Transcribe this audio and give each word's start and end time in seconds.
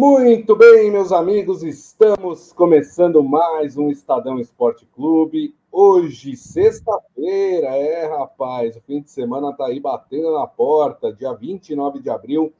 Muito 0.00 0.54
bem, 0.54 0.92
meus 0.92 1.10
amigos, 1.10 1.64
estamos 1.64 2.52
começando 2.52 3.20
mais 3.20 3.76
um 3.76 3.90
Estadão 3.90 4.38
Esporte 4.38 4.86
Clube. 4.94 5.56
Hoje, 5.72 6.36
sexta-feira, 6.36 7.76
é 7.76 8.06
rapaz, 8.06 8.76
o 8.76 8.80
fim 8.82 9.00
de 9.00 9.10
semana 9.10 9.52
tá 9.52 9.66
aí 9.66 9.80
batendo 9.80 10.34
na 10.34 10.46
porta, 10.46 11.12
dia 11.12 11.32
29 11.32 11.98
de 11.98 12.08
abril 12.10 12.52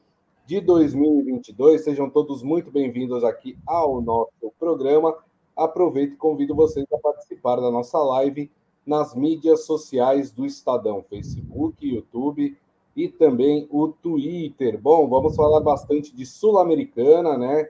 de 0.45 0.59
2022. 0.59 1.81
Sejam 1.81 2.09
todos 2.09 2.43
muito 2.43 2.69
bem-vindos 2.69 3.23
aqui 3.23 3.57
ao 3.65 4.01
nosso 4.01 4.51
programa. 4.59 5.15
Aproveito 5.55 6.15
e 6.15 6.17
convido 6.17 6.53
vocês 6.53 6.85
a 6.91 6.97
participar 6.97 7.55
da 7.55 7.71
nossa 7.71 7.99
live 7.99 8.51
nas 8.85 9.15
mídias 9.15 9.65
sociais 9.65 10.29
do 10.29 10.45
Estadão, 10.45 11.05
Facebook, 11.09 11.87
YouTube 11.87 12.57
e 12.99 13.07
também 13.07 13.65
o 13.71 13.87
Twitter. 13.87 14.77
Bom, 14.77 15.07
vamos 15.07 15.33
falar 15.33 15.61
bastante 15.61 16.13
de 16.13 16.25
Sul-Americana, 16.25 17.37
né? 17.37 17.69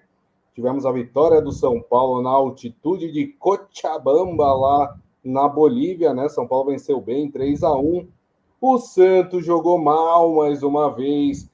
Tivemos 0.55 0.87
a 0.87 0.91
vitória 0.91 1.39
do 1.39 1.51
São 1.51 1.79
Paulo 1.79 2.23
na 2.23 2.31
altitude 2.31 3.11
de 3.11 3.27
Cochabamba, 3.27 4.51
lá 4.55 4.97
na 5.23 5.47
Bolívia, 5.47 6.15
né? 6.15 6.27
São 6.29 6.47
Paulo 6.47 6.71
venceu 6.71 6.99
bem, 6.99 7.29
3 7.29 7.63
a 7.63 7.75
1 7.77 8.07
O 8.59 8.79
Santos 8.79 9.45
jogou 9.45 9.77
mal 9.77 10.33
mais 10.33 10.63
uma 10.63 10.89
vez, 10.89 11.47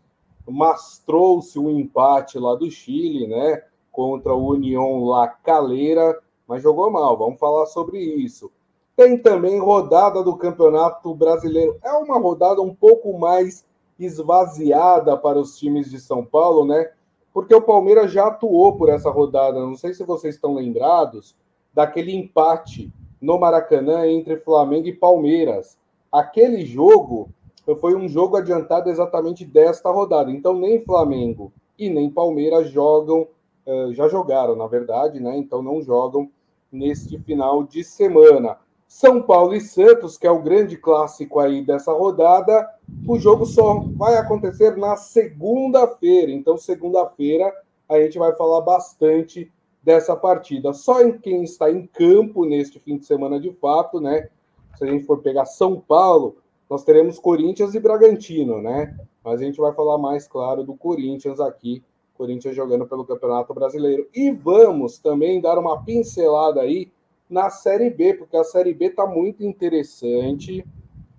mas 0.48 1.04
trouxe 1.06 1.60
um 1.60 1.70
empate 1.70 2.40
lá 2.40 2.56
do 2.56 2.72
Chile, 2.72 3.28
né? 3.28 3.62
Contra 3.92 4.34
o 4.34 4.54
União 4.54 5.04
La 5.04 5.28
Calera, 5.28 6.18
mas 6.48 6.64
jogou 6.64 6.90
mal. 6.90 7.18
Vamos 7.18 7.40
falar 7.40 7.66
sobre 7.66 8.00
isso. 8.00 8.50
Tem 8.96 9.18
também 9.18 9.60
rodada 9.60 10.24
do 10.24 10.38
Campeonato 10.38 11.14
Brasileiro. 11.14 11.78
É 11.84 11.92
uma 11.92 12.18
rodada 12.18 12.62
um 12.62 12.74
pouco 12.74 13.18
mais 13.18 13.66
esvaziada 14.00 15.18
para 15.18 15.40
os 15.40 15.58
times 15.58 15.90
de 15.90 16.00
São 16.00 16.24
Paulo, 16.26 16.66
né? 16.66 16.92
Porque 17.34 17.54
o 17.54 17.62
Palmeiras 17.62 18.12
já 18.12 18.28
atuou 18.28 18.78
por 18.78 18.90
essa 18.90 19.10
rodada. 19.10 19.60
Não 19.60 19.76
sei 19.76 19.94
se 19.94 20.06
vocês 20.06 20.36
estão 20.36 20.54
lembrados 20.54 21.36
daquele 21.74 22.16
empate 22.16 22.92
no 23.22 23.38
Maracanã 23.38 24.08
entre 24.08 24.38
Flamengo 24.38 24.88
e 24.88 24.94
Palmeiras. 24.94 25.78
Aquele 26.12 26.66
jogo 26.66 27.30
foi 27.82 27.96
um 27.96 28.08
jogo 28.08 28.38
adiantado 28.38 28.90
exatamente 28.90 29.44
desta 29.44 29.90
rodada. 29.90 30.32
Então, 30.32 30.54
nem 30.54 30.84
Flamengo 30.86 31.52
e 31.78 31.90
nem 31.90 32.10
Palmeiras 32.10 32.70
jogam, 32.70 33.28
eh, 33.66 33.90
já 33.92 34.08
jogaram, 34.08 34.56
na 34.56 34.68
verdade, 34.68 35.20
né? 35.20 35.36
Então, 35.36 35.62
não 35.64 35.82
jogam 35.82 36.30
neste 36.72 37.18
final 37.20 37.64
de 37.64 37.84
semana. 37.84 38.58
São 38.88 39.22
Paulo 39.22 39.56
e 39.56 39.62
Santos, 39.62 40.18
que 40.18 40.28
é 40.28 40.32
o 40.32 40.42
grande 40.42 40.78
clássico 40.78 41.40
aí 41.40 41.64
dessa 41.64 41.92
rodada, 41.92 42.70
o 43.08 43.18
jogo 43.18 43.46
só 43.46 43.80
vai 43.96 44.16
acontecer 44.16 44.78
na 44.78 44.96
segunda-feira. 44.96 46.32
Então, 46.32 46.58
segunda-feira, 46.58 47.52
a 47.90 48.00
gente 48.00 48.18
vai 48.18 48.34
falar 48.36 48.62
bastante 48.62 49.52
dessa 49.84 50.16
partida. 50.16 50.74
Só 50.74 51.02
em 51.02 51.18
quem 51.18 51.44
está 51.44 51.70
em 51.70 51.86
campo 51.88 52.46
neste 52.46 52.80
fim 52.80 52.98
de 52.98 53.06
semana 53.06 53.40
de 53.40 53.52
fato, 53.54 54.00
né? 54.00 54.30
Se 54.78 54.84
a 54.84 54.88
gente 54.88 55.06
for 55.06 55.20
pegar 55.20 55.46
São 55.46 55.80
Paulo, 55.80 56.38
nós 56.70 56.84
teremos 56.84 57.20
Corinthians 57.20 57.76
e 57.76 57.80
Bragantino, 57.80 58.62
né? 58.62 58.98
Mas 59.24 59.42
a 59.42 59.44
gente 59.44 59.60
vai 59.60 59.74
falar 59.74 59.98
mais, 59.98 60.28
claro, 60.28 60.64
do 60.64 60.74
Corinthians 60.74 61.40
aqui. 61.40 61.84
Corinthians 62.16 62.56
jogando 62.56 62.88
pelo 62.88 63.06
Campeonato 63.06 63.54
Brasileiro. 63.54 64.08
E 64.14 64.32
vamos 64.32 64.98
também 64.98 65.42
dar 65.42 65.58
uma 65.60 65.84
pincelada 65.84 66.62
aí 66.62 66.92
na 67.30 67.50
Série 67.50 67.90
B, 67.90 68.14
porque 68.14 68.38
a 68.38 68.44
Série 68.44 68.74
B 68.74 68.86
está 68.86 69.06
muito 69.06 69.44
interessante. 69.44 70.66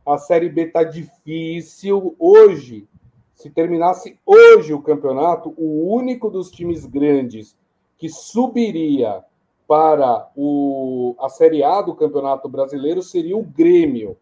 A 0.04 0.18
Série 0.18 0.48
B 0.48 0.62
está 0.62 0.84
difícil. 0.84 2.14
Hoje, 2.18 2.86
se 3.34 3.50
terminasse 3.50 4.18
hoje 4.24 4.72
o 4.72 4.80
campeonato, 4.80 5.52
o 5.56 5.92
único 5.94 6.30
dos 6.30 6.50
times 6.50 6.86
grandes 6.86 7.56
que 7.98 8.08
subiria 8.08 9.24
para 9.66 10.30
o, 10.36 11.14
a 11.18 11.28
Série 11.28 11.62
A 11.62 11.82
do 11.82 11.94
Campeonato 11.94 12.48
Brasileiro 12.48 13.02
seria 13.02 13.36
o 13.36 13.42
Grêmio. 13.42 14.16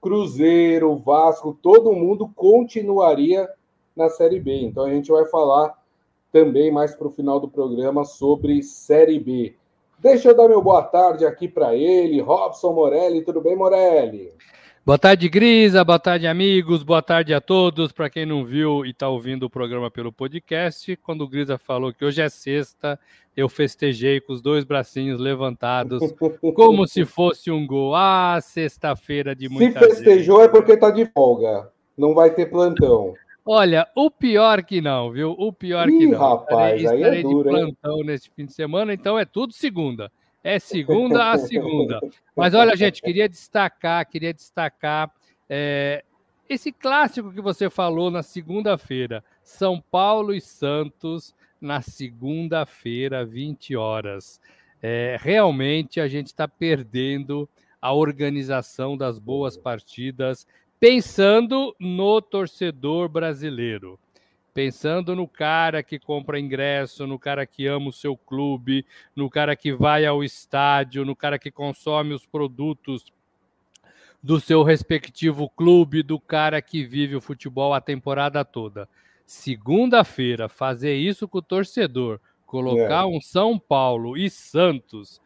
Cruzeiro, 0.00 0.96
Vasco, 0.96 1.56
todo 1.62 1.92
mundo 1.92 2.28
continuaria 2.34 3.48
na 3.94 4.08
Série 4.08 4.40
B. 4.40 4.62
Então 4.62 4.84
a 4.84 4.90
gente 4.90 5.10
vai 5.10 5.24
falar 5.26 5.78
também 6.32 6.72
mais 6.72 6.94
para 6.94 7.06
o 7.06 7.10
final 7.10 7.38
do 7.38 7.48
programa 7.48 8.04
sobre 8.04 8.62
Série 8.62 9.20
B. 9.20 9.54
Deixa 10.02 10.30
eu 10.30 10.36
dar 10.36 10.48
meu 10.48 10.60
boa 10.60 10.82
tarde 10.82 11.24
aqui 11.24 11.46
para 11.46 11.76
ele, 11.76 12.20
Robson 12.20 12.72
Morelli. 12.72 13.22
Tudo 13.22 13.40
bem, 13.40 13.54
Morelli? 13.54 14.32
Boa 14.84 14.98
tarde, 14.98 15.28
Grisa. 15.28 15.84
Boa 15.84 15.98
tarde, 16.00 16.26
amigos. 16.26 16.82
Boa 16.82 17.00
tarde 17.00 17.32
a 17.32 17.40
todos. 17.40 17.92
Para 17.92 18.10
quem 18.10 18.26
não 18.26 18.44
viu 18.44 18.84
e 18.84 18.90
está 18.90 19.08
ouvindo 19.08 19.44
o 19.44 19.50
programa 19.50 19.92
pelo 19.92 20.12
podcast, 20.12 20.96
quando 20.96 21.20
o 21.20 21.28
Grisa 21.28 21.56
falou 21.56 21.94
que 21.94 22.04
hoje 22.04 22.20
é 22.20 22.28
sexta, 22.28 22.98
eu 23.36 23.48
festejei 23.48 24.20
com 24.20 24.32
os 24.32 24.42
dois 24.42 24.64
bracinhos 24.64 25.20
levantados, 25.20 26.02
como 26.56 26.84
se 26.88 27.04
fosse 27.04 27.52
um 27.52 27.64
gol. 27.64 27.94
Ah, 27.94 28.40
sexta-feira 28.42 29.36
de 29.36 29.48
muita 29.48 29.78
Se 29.78 29.86
festejou 29.86 30.38
gente. 30.40 30.48
é 30.48 30.50
porque 30.50 30.72
está 30.72 30.90
de 30.90 31.06
folga. 31.06 31.70
Não 31.96 32.12
vai 32.12 32.34
ter 32.34 32.46
plantão. 32.46 33.14
Olha, 33.44 33.88
o 33.96 34.10
pior 34.10 34.62
que 34.62 34.80
não, 34.80 35.10
viu? 35.10 35.32
O 35.32 35.52
pior 35.52 35.88
Ih, 35.88 35.98
que 35.98 36.06
não. 36.06 36.18
Rapaz, 36.18 36.80
estarei, 36.80 36.84
estarei 36.84 37.10
aí 37.10 37.18
é 37.18 37.22
duro, 37.22 37.50
de 37.50 37.56
plantão 37.56 37.98
hein? 37.98 38.04
neste 38.06 38.30
fim 38.30 38.46
de 38.46 38.52
semana, 38.52 38.94
então 38.94 39.18
é 39.18 39.24
tudo 39.24 39.52
segunda. 39.52 40.10
É 40.44 40.58
segunda 40.58 41.32
a 41.32 41.38
segunda. 41.38 42.00
Mas 42.36 42.54
olha, 42.54 42.76
gente, 42.76 43.02
queria 43.02 43.28
destacar, 43.28 44.08
queria 44.08 44.32
destacar 44.32 45.12
é, 45.48 46.04
esse 46.48 46.72
clássico 46.72 47.32
que 47.32 47.40
você 47.40 47.68
falou 47.68 48.10
na 48.10 48.22
segunda-feira. 48.22 49.24
São 49.42 49.80
Paulo 49.80 50.32
e 50.32 50.40
Santos 50.40 51.34
na 51.60 51.80
segunda-feira, 51.80 53.24
20 53.24 53.76
horas. 53.76 54.40
É, 54.80 55.16
realmente 55.20 56.00
a 56.00 56.08
gente 56.08 56.26
está 56.26 56.46
perdendo 56.48 57.48
a 57.80 57.92
organização 57.92 58.96
das 58.96 59.18
boas 59.18 59.56
partidas 59.56 60.46
pensando 60.82 61.76
no 61.78 62.20
torcedor 62.20 63.08
brasileiro, 63.08 64.00
pensando 64.52 65.14
no 65.14 65.28
cara 65.28 65.80
que 65.80 65.96
compra 65.96 66.40
ingresso, 66.40 67.06
no 67.06 67.20
cara 67.20 67.46
que 67.46 67.68
ama 67.68 67.90
o 67.90 67.92
seu 67.92 68.16
clube, 68.16 68.84
no 69.14 69.30
cara 69.30 69.54
que 69.54 69.72
vai 69.72 70.04
ao 70.04 70.24
estádio, 70.24 71.04
no 71.04 71.14
cara 71.14 71.38
que 71.38 71.52
consome 71.52 72.12
os 72.12 72.26
produtos 72.26 73.04
do 74.20 74.40
seu 74.40 74.64
respectivo 74.64 75.48
clube, 75.50 76.02
do 76.02 76.18
cara 76.18 76.60
que 76.60 76.82
vive 76.82 77.14
o 77.14 77.20
futebol 77.20 77.72
a 77.72 77.80
temporada 77.80 78.44
toda. 78.44 78.88
Segunda-feira, 79.24 80.48
fazer 80.48 80.96
isso 80.96 81.28
com 81.28 81.38
o 81.38 81.42
torcedor, 81.42 82.18
colocar 82.44 83.02
é. 83.02 83.06
um 83.06 83.20
São 83.20 83.56
Paulo 83.56 84.16
e 84.16 84.28
Santos 84.28 85.20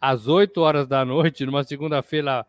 às 0.00 0.28
8 0.28 0.60
horas 0.60 0.86
da 0.86 1.04
noite, 1.04 1.44
numa 1.44 1.64
segunda-feira 1.64 2.46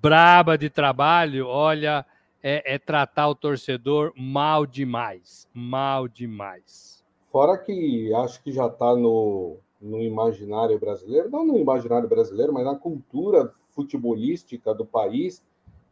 braba 0.00 0.56
de 0.56 0.70
trabalho, 0.70 1.46
olha, 1.46 2.04
é, 2.42 2.74
é, 2.74 2.78
tratar 2.78 3.28
o 3.28 3.34
torcedor 3.34 4.12
mal 4.16 4.66
demais. 4.66 5.48
Mal 5.52 6.08
demais. 6.08 7.04
Fora 7.30 7.58
que 7.58 8.12
acho 8.14 8.42
que 8.42 8.52
já 8.52 8.66
está 8.66 8.94
no, 8.96 9.56
no 9.80 10.00
imaginário 10.02 10.78
brasileiro, 10.78 11.30
não 11.30 11.44
no 11.44 11.58
imaginário 11.58 12.08
brasileiro, 12.08 12.52
mas 12.52 12.64
na 12.64 12.74
cultura 12.74 13.52
futebolística 13.70 14.74
do 14.74 14.84
país, 14.84 15.42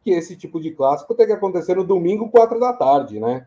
que 0.01 0.11
esse 0.11 0.35
tipo 0.35 0.59
de 0.59 0.71
clássico 0.71 1.13
tem 1.13 1.27
que 1.27 1.33
acontecer 1.33 1.75
no 1.75 1.83
domingo, 1.83 2.29
quatro 2.29 2.59
da 2.59 2.73
tarde, 2.73 3.19
né? 3.19 3.45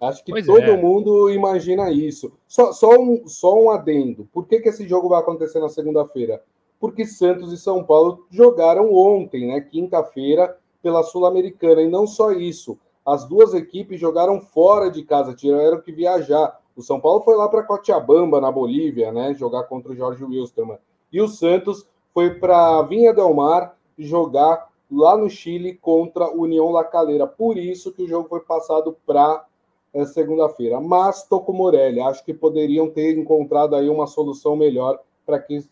Acho 0.00 0.24
que 0.24 0.30
pois 0.30 0.46
todo 0.46 0.62
é. 0.62 0.76
mundo 0.76 1.28
imagina 1.28 1.90
isso. 1.90 2.32
Só, 2.46 2.72
só, 2.72 2.90
um, 2.98 3.26
só 3.26 3.60
um 3.60 3.70
adendo. 3.70 4.28
Por 4.32 4.46
que, 4.46 4.60
que 4.60 4.68
esse 4.68 4.86
jogo 4.86 5.08
vai 5.08 5.20
acontecer 5.20 5.58
na 5.58 5.68
segunda-feira? 5.68 6.42
Porque 6.80 7.04
Santos 7.04 7.52
e 7.52 7.58
São 7.58 7.82
Paulo 7.82 8.26
jogaram 8.30 8.92
ontem, 8.94 9.48
né, 9.48 9.60
quinta-feira, 9.60 10.56
pela 10.82 11.02
Sul-Americana. 11.02 11.82
E 11.82 11.88
não 11.88 12.06
só 12.06 12.32
isso, 12.32 12.78
as 13.04 13.24
duas 13.24 13.54
equipes 13.54 13.98
jogaram 13.98 14.40
fora 14.40 14.90
de 14.90 15.02
casa, 15.02 15.34
tiveram 15.34 15.80
que 15.80 15.92
viajar. 15.92 16.60
O 16.76 16.82
São 16.82 17.00
Paulo 17.00 17.22
foi 17.22 17.36
lá 17.36 17.48
para 17.48 17.64
Cochabamba, 17.64 18.40
na 18.40 18.52
Bolívia, 18.52 19.10
né, 19.10 19.34
jogar 19.34 19.64
contra 19.64 19.92
o 19.92 19.96
Jorge 19.96 20.24
Wilstermann. 20.24 20.78
E 21.12 21.20
o 21.20 21.28
Santos 21.28 21.86
foi 22.12 22.34
para 22.34 22.82
Vinha 22.82 23.12
Del 23.12 23.34
Mar 23.34 23.76
jogar 23.98 24.68
lá 24.90 25.16
no 25.16 25.28
Chile 25.28 25.74
contra 25.74 26.30
o 26.30 26.42
União 26.42 26.70
La 26.70 26.84
Calera. 26.84 27.26
Por 27.26 27.56
isso 27.58 27.92
que 27.92 28.02
o 28.02 28.08
jogo 28.08 28.28
foi 28.28 28.40
passado 28.40 28.96
para 29.06 29.44
é, 29.92 30.04
segunda-feira. 30.04 30.80
Mas 30.80 31.24
Toco 31.24 31.52
Morelli, 31.52 32.00
acho 32.00 32.24
que 32.24 32.32
poderiam 32.32 32.88
ter 32.88 33.18
encontrado 33.18 33.74
aí 33.74 33.88
uma 33.88 34.06
solução 34.06 34.56
melhor 34.56 35.00
para 35.26 35.38
que 35.38 35.62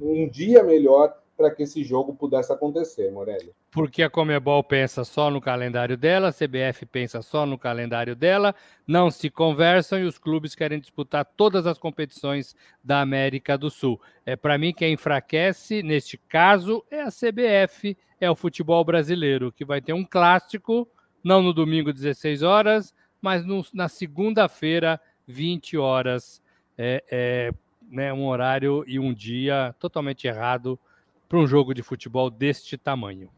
um 0.00 0.28
dia 0.28 0.62
melhor 0.62 1.14
para 1.36 1.50
que 1.50 1.64
esse 1.64 1.82
jogo 1.82 2.14
pudesse 2.14 2.52
acontecer, 2.52 3.10
Morelli. 3.10 3.52
Porque 3.70 4.02
a 4.02 4.10
Comebol 4.10 4.62
pensa 4.62 5.04
só 5.04 5.30
no 5.30 5.40
calendário 5.40 5.96
dela, 5.96 6.28
a 6.28 6.32
CBF 6.32 6.86
pensa 6.86 7.22
só 7.22 7.44
no 7.44 7.58
calendário 7.58 8.14
dela, 8.14 8.54
não 8.86 9.10
se 9.10 9.28
conversam 9.28 9.98
e 9.98 10.04
os 10.04 10.16
clubes 10.16 10.54
querem 10.54 10.78
disputar 10.78 11.24
todas 11.24 11.66
as 11.66 11.76
competições 11.76 12.54
da 12.82 13.00
América 13.00 13.58
do 13.58 13.68
Sul. 13.68 14.00
É 14.24 14.36
para 14.36 14.56
mim 14.56 14.72
quem 14.72 14.92
enfraquece 14.92 15.82
neste 15.82 16.16
caso 16.16 16.84
é 16.88 17.02
a 17.02 17.10
CBF, 17.10 17.96
é 18.20 18.30
o 18.30 18.36
futebol 18.36 18.84
brasileiro, 18.84 19.50
que 19.50 19.64
vai 19.64 19.80
ter 19.80 19.92
um 19.92 20.04
clássico, 20.04 20.88
não 21.22 21.42
no 21.42 21.52
domingo 21.52 21.92
16 21.92 22.42
horas, 22.42 22.94
mas 23.20 23.44
no, 23.44 23.64
na 23.72 23.88
segunda-feira 23.88 25.00
20 25.26 25.76
horas 25.78 26.40
é, 26.78 27.02
é 27.10 27.54
né, 27.90 28.12
um 28.12 28.26
horário 28.28 28.84
e 28.86 28.98
um 28.98 29.12
dia 29.12 29.74
totalmente 29.78 30.26
errado 30.26 30.78
para 31.28 31.38
um 31.38 31.46
jogo 31.46 31.74
de 31.74 31.82
futebol 31.82 32.30
deste 32.30 32.76
tamanho. 32.76 33.28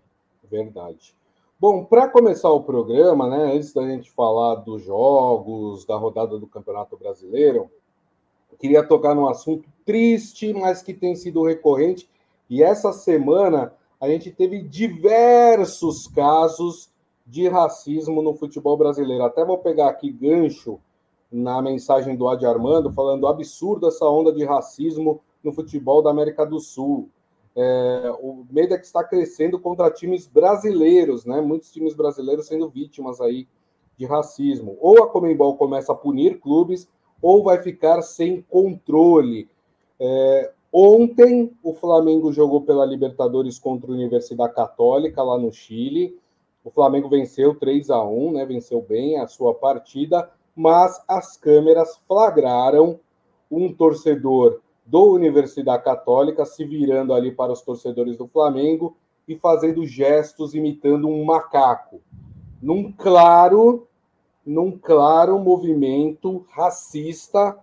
Verdade. 0.51 1.15
Bom, 1.59 1.85
para 1.85 2.09
começar 2.09 2.51
o 2.51 2.63
programa, 2.63 3.29
né, 3.29 3.55
antes 3.55 3.73
da 3.73 3.87
gente 3.89 4.11
falar 4.11 4.57
dos 4.57 4.83
jogos, 4.83 5.87
da 5.87 5.97
rodada 5.97 6.39
do 6.39 6.47
Campeonato 6.47 6.97
Brasileiro, 6.97 7.71
queria 8.59 8.87
tocar 8.87 9.15
num 9.15 9.29
assunto 9.29 9.69
triste, 9.85 10.53
mas 10.53 10.83
que 10.83 10.93
tem 10.93 11.15
sido 11.17 11.45
recorrente. 11.45 12.09
E 12.49 12.63
essa 12.63 12.93
semana 12.93 13.73
a 14.01 14.09
gente 14.09 14.31
teve 14.31 14.63
diversos 14.63 16.07
casos 16.09 16.91
de 17.27 17.49
racismo 17.49 18.23
no 18.23 18.35
futebol 18.35 18.77
brasileiro. 18.77 19.25
Até 19.25 19.45
vou 19.45 19.59
pegar 19.59 19.89
aqui 19.89 20.11
gancho 20.11 20.79
na 21.37 21.61
mensagem 21.61 22.17
do 22.17 22.27
Adi 22.29 22.47
Armando, 22.47 22.91
falando 22.91 23.27
absurdo 23.27 23.87
essa 23.87 24.07
onda 24.07 24.33
de 24.33 24.43
racismo 24.43 25.21
no 25.45 25.53
futebol 25.53 26.03
da 26.03 26.11
América 26.11 26.47
do 26.47 26.59
Sul. 26.59 27.11
É, 27.55 28.11
o 28.21 28.47
medo 28.51 28.73
é 28.73 28.79
que 28.79 28.87
está 28.87 29.05
crescendo 29.05 29.59
contra 29.59 29.91
times 29.91 30.27
brasileiros, 30.27 31.27
né? 31.27 31.41
Muitos 31.43 31.71
times 31.71 31.95
brasileiros 31.95 32.47
sendo 32.47 32.69
vítimas 32.71 33.21
aí 33.21 33.47
de 33.99 34.07
racismo. 34.07 34.79
Ou 34.81 35.03
a 35.03 35.09
Comembol 35.09 35.57
começa 35.57 35.93
a 35.93 35.97
punir 35.97 36.41
clubes, 36.41 36.89
ou 37.21 37.45
vai 37.45 37.63
ficar 37.63 38.01
sem 38.01 38.41
controle. 38.41 39.49
É, 40.01 40.53
ontem, 40.73 41.53
o 41.63 41.75
Flamengo 41.75 42.33
jogou 42.33 42.63
pela 42.63 42.85
Libertadores 42.85 43.59
contra 43.59 43.91
a 43.91 43.95
Universidade 43.95 44.55
Católica, 44.55 45.23
lá 45.23 45.39
no 45.39 45.53
Chile. 45.53 46.19
O 46.65 46.71
Flamengo 46.71 47.09
venceu 47.11 47.55
3 47.55 47.91
a 47.91 48.03
1 48.03 48.33
né? 48.33 48.47
Venceu 48.47 48.81
bem 48.81 49.19
a 49.19 49.27
sua 49.27 49.55
partida, 49.55 50.31
mas 50.57 50.99
as 51.07 51.37
câmeras 51.37 52.01
flagraram 52.09 52.99
um 53.51 53.73
torcedor 53.73 54.61
do 54.87 55.13
Universidade 55.13 55.85
Católica 55.85 56.47
se 56.47 56.65
virando 56.65 57.13
ali 57.13 57.31
para 57.31 57.53
os 57.53 57.61
torcedores 57.61 58.17
do 58.17 58.27
Flamengo 58.27 58.97
e 59.29 59.37
fazendo 59.37 59.85
gestos 59.85 60.55
imitando 60.55 61.09
um 61.09 61.25
macaco, 61.25 62.01
num 62.63 62.93
claro, 62.93 63.87
num 64.45 64.79
claro 64.79 65.39
movimento 65.39 66.47
racista 66.51 67.59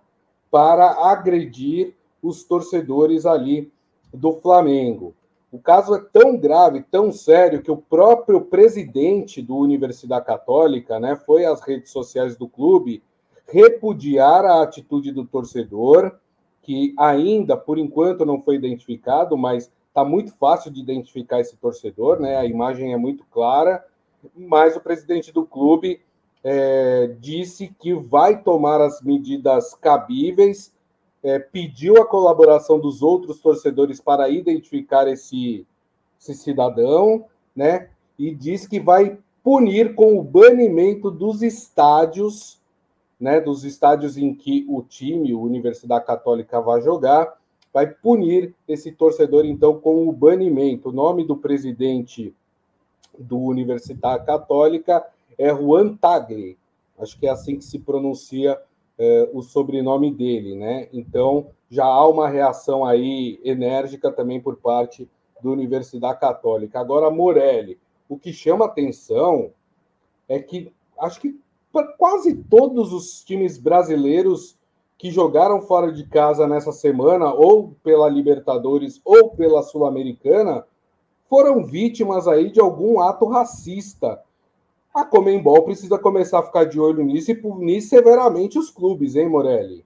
para 0.50 1.10
agredir 1.10 1.94
os 2.22 2.44
torcedores 2.44 3.26
ali 3.26 3.72
do 4.12 4.34
Flamengo. 4.34 5.14
O 5.54 5.58
caso 5.60 5.94
é 5.94 6.00
tão 6.12 6.36
grave, 6.36 6.82
tão 6.82 7.12
sério, 7.12 7.62
que 7.62 7.70
o 7.70 7.76
próprio 7.76 8.40
presidente 8.40 9.40
do 9.40 9.56
Universidade 9.56 10.26
Católica, 10.26 10.98
né, 10.98 11.14
foi 11.14 11.44
às 11.44 11.60
redes 11.60 11.92
sociais 11.92 12.36
do 12.36 12.48
clube 12.48 13.04
repudiar 13.46 14.44
a 14.44 14.64
atitude 14.64 15.12
do 15.12 15.24
torcedor, 15.24 16.18
que 16.60 16.92
ainda, 16.98 17.56
por 17.56 17.78
enquanto, 17.78 18.26
não 18.26 18.42
foi 18.42 18.56
identificado, 18.56 19.36
mas 19.36 19.70
está 19.86 20.04
muito 20.04 20.34
fácil 20.38 20.72
de 20.72 20.80
identificar 20.80 21.38
esse 21.38 21.56
torcedor, 21.56 22.18
né? 22.18 22.36
A 22.36 22.44
imagem 22.44 22.92
é 22.92 22.96
muito 22.96 23.24
clara, 23.30 23.84
mas 24.34 24.74
o 24.74 24.80
presidente 24.80 25.30
do 25.30 25.46
clube 25.46 26.00
é, 26.42 27.14
disse 27.20 27.72
que 27.78 27.94
vai 27.94 28.42
tomar 28.42 28.80
as 28.80 29.00
medidas 29.00 29.72
cabíveis, 29.74 30.73
é, 31.24 31.38
pediu 31.40 32.00
a 32.00 32.06
colaboração 32.06 32.78
dos 32.78 33.02
outros 33.02 33.40
torcedores 33.40 34.00
para 34.00 34.28
identificar 34.28 35.08
esse, 35.08 35.66
esse 36.20 36.34
cidadão, 36.34 37.24
né? 37.56 37.88
E 38.16 38.32
diz 38.32 38.68
que 38.68 38.78
vai 38.78 39.18
punir 39.42 39.96
com 39.96 40.16
o 40.16 40.22
banimento 40.22 41.10
dos 41.10 41.42
estádios 41.42 42.62
né, 43.18 43.40
dos 43.40 43.64
estádios 43.64 44.16
em 44.18 44.34
que 44.34 44.66
o 44.68 44.82
time, 44.82 45.34
o 45.34 45.40
Universidade 45.40 46.04
Católica, 46.04 46.60
vai 46.60 46.82
jogar, 46.82 47.38
vai 47.72 47.86
punir 47.86 48.54
esse 48.68 48.92
torcedor, 48.92 49.46
então, 49.46 49.80
com 49.80 50.06
o 50.06 50.12
banimento. 50.12 50.90
O 50.90 50.92
nome 50.92 51.24
do 51.24 51.36
presidente 51.36 52.34
do 53.18 53.38
Universidade 53.38 54.26
Católica 54.26 55.06
é 55.38 55.48
Juan 55.48 55.96
Tagli, 55.96 56.58
acho 56.98 57.18
que 57.18 57.26
é 57.26 57.30
assim 57.30 57.56
que 57.56 57.64
se 57.64 57.78
pronuncia 57.78 58.60
é, 58.98 59.28
o 59.32 59.42
sobrenome 59.42 60.12
dele, 60.12 60.54
né? 60.54 60.88
Então, 60.92 61.48
já 61.68 61.84
há 61.84 62.06
uma 62.08 62.28
reação 62.28 62.84
aí 62.84 63.40
enérgica 63.44 64.10
também 64.10 64.40
por 64.40 64.56
parte 64.56 65.08
do 65.42 65.52
Universidade 65.52 66.20
Católica. 66.20 66.80
Agora, 66.80 67.10
Morelli, 67.10 67.78
o 68.08 68.18
que 68.18 68.32
chama 68.32 68.64
atenção 68.64 69.50
é 70.28 70.38
que 70.38 70.72
acho 70.98 71.20
que 71.20 71.38
quase 71.98 72.36
todos 72.36 72.92
os 72.92 73.24
times 73.24 73.58
brasileiros 73.58 74.56
que 74.96 75.10
jogaram 75.10 75.60
fora 75.60 75.92
de 75.92 76.06
casa 76.06 76.46
nessa 76.46 76.72
semana, 76.72 77.32
ou 77.34 77.76
pela 77.82 78.08
Libertadores 78.08 79.00
ou 79.04 79.30
pela 79.30 79.62
Sul-Americana, 79.62 80.64
foram 81.28 81.64
vítimas 81.64 82.28
aí 82.28 82.50
de 82.50 82.60
algum 82.60 83.00
ato 83.00 83.26
racista. 83.26 84.22
A 84.94 85.04
Comembol 85.04 85.64
precisa 85.64 85.98
começar 85.98 86.38
a 86.38 86.42
ficar 86.44 86.64
de 86.64 86.78
olho 86.78 87.02
nisso 87.02 87.30
e 87.30 87.34
punir 87.34 87.80
severamente 87.80 88.56
os 88.56 88.70
clubes, 88.70 89.16
hein, 89.16 89.28
Morelli? 89.28 89.84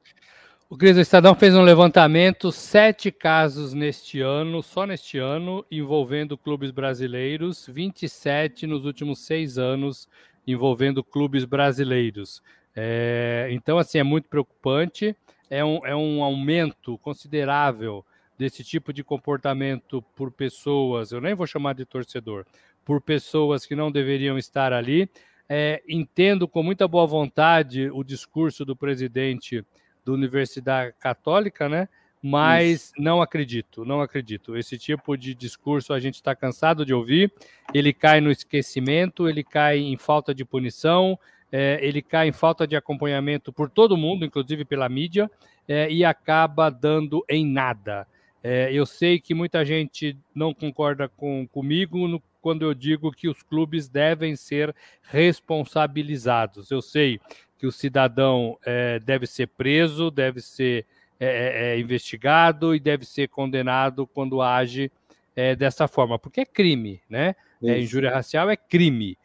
O 0.69 0.77
Cris, 0.77 0.99
o 0.99 1.01
Estadão 1.01 1.35
fez 1.35 1.55
um 1.55 1.63
levantamento, 1.63 2.53
sete 2.53 3.11
casos 3.11 3.73
neste 3.73 4.21
ano, 4.21 4.63
só 4.63 4.85
neste 4.85 5.17
ano, 5.17 5.65
envolvendo 5.71 6.37
clubes 6.37 6.71
brasileiros, 6.71 7.67
27 7.67 8.67
nos 8.67 8.85
últimos 8.85 9.21
seis 9.21 9.57
anos 9.57 10.07
envolvendo 10.47 11.03
clubes 11.03 11.47
brasileiros. 11.47 12.43
É, 12.77 13.49
então, 13.51 13.79
assim, 13.79 13.99
é 13.99 14.03
muito 14.03 14.29
preocupante, 14.29 15.17
é 15.49 15.65
um, 15.65 15.87
é 15.87 15.97
um 15.97 16.23
aumento 16.23 16.99
considerável 16.99 18.05
desse 18.39 18.63
tipo 18.63 18.93
de 18.93 19.03
comportamento 19.03 20.03
por 20.15 20.31
pessoas, 20.31 21.13
eu 21.13 21.21
nem 21.21 21.35
vou 21.35 21.47
chamar 21.47 21.75
de 21.75 21.85
torcedor, 21.85 22.47
por 22.89 23.03
pessoas 23.03 23.67
que 23.67 23.77
não 23.77 23.93
deveriam 23.93 24.39
estar 24.39 24.73
ali. 24.73 25.11
É, 25.47 25.83
entendo 25.87 26.49
com 26.49 26.63
muita 26.63 26.89
boa 26.89 27.07
vontade 27.07 27.91
o 27.91 28.03
discurso 28.03 28.65
do 28.65 28.75
presidente 28.75 29.63
da 30.03 30.13
Universidade 30.13 30.95
Católica, 30.99 31.69
né? 31.69 31.87
mas 32.23 32.87
Isso. 32.87 32.93
não 32.99 33.21
acredito, 33.21 33.85
não 33.85 34.01
acredito. 34.01 34.57
Esse 34.57 34.79
tipo 34.79 35.19
de 35.19 35.35
discurso 35.35 35.93
a 35.93 36.01
gente 36.01 36.15
está 36.15 36.35
cansado 36.35 36.87
de 36.87 36.95
ouvir. 36.95 37.31
Ele 37.75 37.93
cai 37.93 38.23
no 38.23 38.31
esquecimento, 38.31 39.29
ele 39.29 39.45
cai 39.45 39.81
em 39.81 39.99
falta 39.99 40.35
de 40.35 40.43
punição, 40.43 41.19
é, 41.53 41.79
ele 41.83 42.01
cai 42.01 42.29
em 42.29 42.33
falta 42.33 42.67
de 42.67 42.75
acompanhamento 42.75 43.53
por 43.53 43.69
todo 43.69 43.99
mundo, 43.99 44.25
inclusive 44.25 44.65
pela 44.65 44.89
mídia, 44.89 45.31
é, 45.69 45.91
e 45.93 46.07
acaba 46.07 46.71
dando 46.71 47.23
em 47.29 47.47
nada. 47.47 48.07
É, 48.43 48.73
eu 48.73 48.87
sei 48.87 49.21
que 49.21 49.35
muita 49.35 49.63
gente 49.63 50.17
não 50.35 50.55
concorda 50.55 51.07
com, 51.07 51.47
comigo 51.49 52.09
no, 52.09 52.23
quando 52.41 52.63
eu 52.63 52.75
digo 52.75 53.13
que 53.13 53.29
os 53.29 53.43
clubes 53.43 53.89
devem 53.89 54.37
ser 54.37 54.75
responsabilizados. 55.03 56.71
Eu 56.71 56.81
sei 56.83 57.21
que 57.59 57.67
o 57.67 57.73
cidadão 57.73 58.57
é, 58.65 58.99
deve 59.01 59.27
ser 59.27 59.49
preso, 59.49 60.11
deve 60.11 60.41
ser 60.41 60.87
é, 61.21 61.27
é, 61.27 61.75
é, 61.75 61.81
investigado 61.81 62.77
e 62.77 62.79
deve 62.79 63.05
ser 63.05 63.29
condenado 63.29 64.07
quando 64.07 64.41
age 64.41 64.91
é, 65.35 65.57
dessa 65.57 65.89
forma, 65.89 66.17
porque 66.17 66.43
é 66.43 66.47
crime, 66.47 67.01
né? 67.11 67.35
É, 67.61 67.81
injúria 67.81 68.13
racial 68.13 68.49
é 68.49 68.57
crime, 68.57 69.19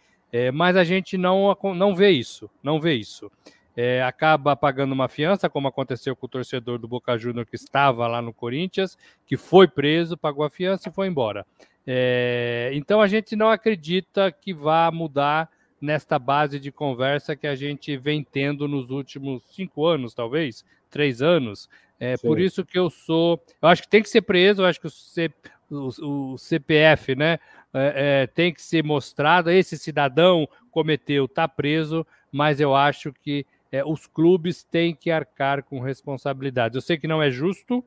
mas 0.55 0.75
a 0.75 0.83
gente 0.83 1.19
não, 1.19 1.55
não 1.75 1.95
vê 1.95 2.09
isso, 2.09 2.49
não 2.63 2.81
vê 2.81 2.95
isso. 2.95 3.31
É, 3.77 4.01
acaba 4.01 4.55
pagando 4.55 4.91
uma 4.91 5.07
fiança, 5.07 5.47
como 5.47 5.67
aconteceu 5.67 6.15
com 6.15 6.25
o 6.25 6.29
torcedor 6.29 6.79
do 6.79 6.87
Boca 6.87 7.15
Júnior 7.15 7.45
que 7.45 7.55
estava 7.55 8.07
lá 8.07 8.23
no 8.23 8.33
Corinthians, 8.33 8.97
que 9.27 9.37
foi 9.37 9.67
preso, 9.67 10.17
pagou 10.17 10.43
a 10.43 10.49
fiança 10.49 10.89
e 10.89 10.91
foi 10.91 11.07
embora. 11.07 11.45
É, 11.85 12.71
então 12.73 13.01
a 13.01 13.07
gente 13.07 13.35
não 13.35 13.49
acredita 13.49 14.31
que 14.31 14.53
vá 14.53 14.89
mudar 14.91 15.49
nesta 15.81 16.17
base 16.17 16.59
de 16.59 16.71
conversa 16.71 17.35
que 17.35 17.45
a 17.45 17.55
gente 17.55 17.97
vem 17.97 18.23
tendo 18.23 18.67
nos 18.67 18.89
últimos 18.89 19.43
cinco 19.51 19.85
anos, 19.85 20.13
talvez, 20.13 20.63
três 20.89 21.21
anos. 21.21 21.69
É 21.99 22.15
Sim. 22.15 22.27
por 22.27 22.39
isso 22.39 22.65
que 22.65 22.79
eu 22.79 22.89
sou. 22.89 23.43
Eu 23.61 23.67
acho 23.67 23.81
que 23.81 23.89
tem 23.89 24.01
que 24.01 24.09
ser 24.09 24.21
preso, 24.21 24.61
eu 24.61 24.65
acho 24.65 24.79
que 24.79 24.87
o, 24.87 24.89
C, 24.89 25.29
o, 25.69 26.33
o 26.33 26.37
CPF 26.37 27.15
né, 27.15 27.37
é, 27.73 28.21
é, 28.23 28.27
tem 28.27 28.53
que 28.53 28.61
ser 28.61 28.83
mostrado. 28.83 29.51
Esse 29.51 29.77
cidadão 29.77 30.47
cometeu, 30.71 31.25
está 31.25 31.47
preso, 31.47 32.07
mas 32.31 32.61
eu 32.61 32.73
acho 32.73 33.11
que 33.11 33.45
é, 33.71 33.83
os 33.83 34.07
clubes 34.07 34.63
têm 34.63 34.95
que 34.95 35.11
arcar 35.11 35.63
com 35.63 35.79
responsabilidades. 35.79 36.75
Eu 36.75 36.81
sei 36.81 36.97
que 36.97 37.07
não 37.07 37.21
é 37.21 37.29
justo, 37.29 37.83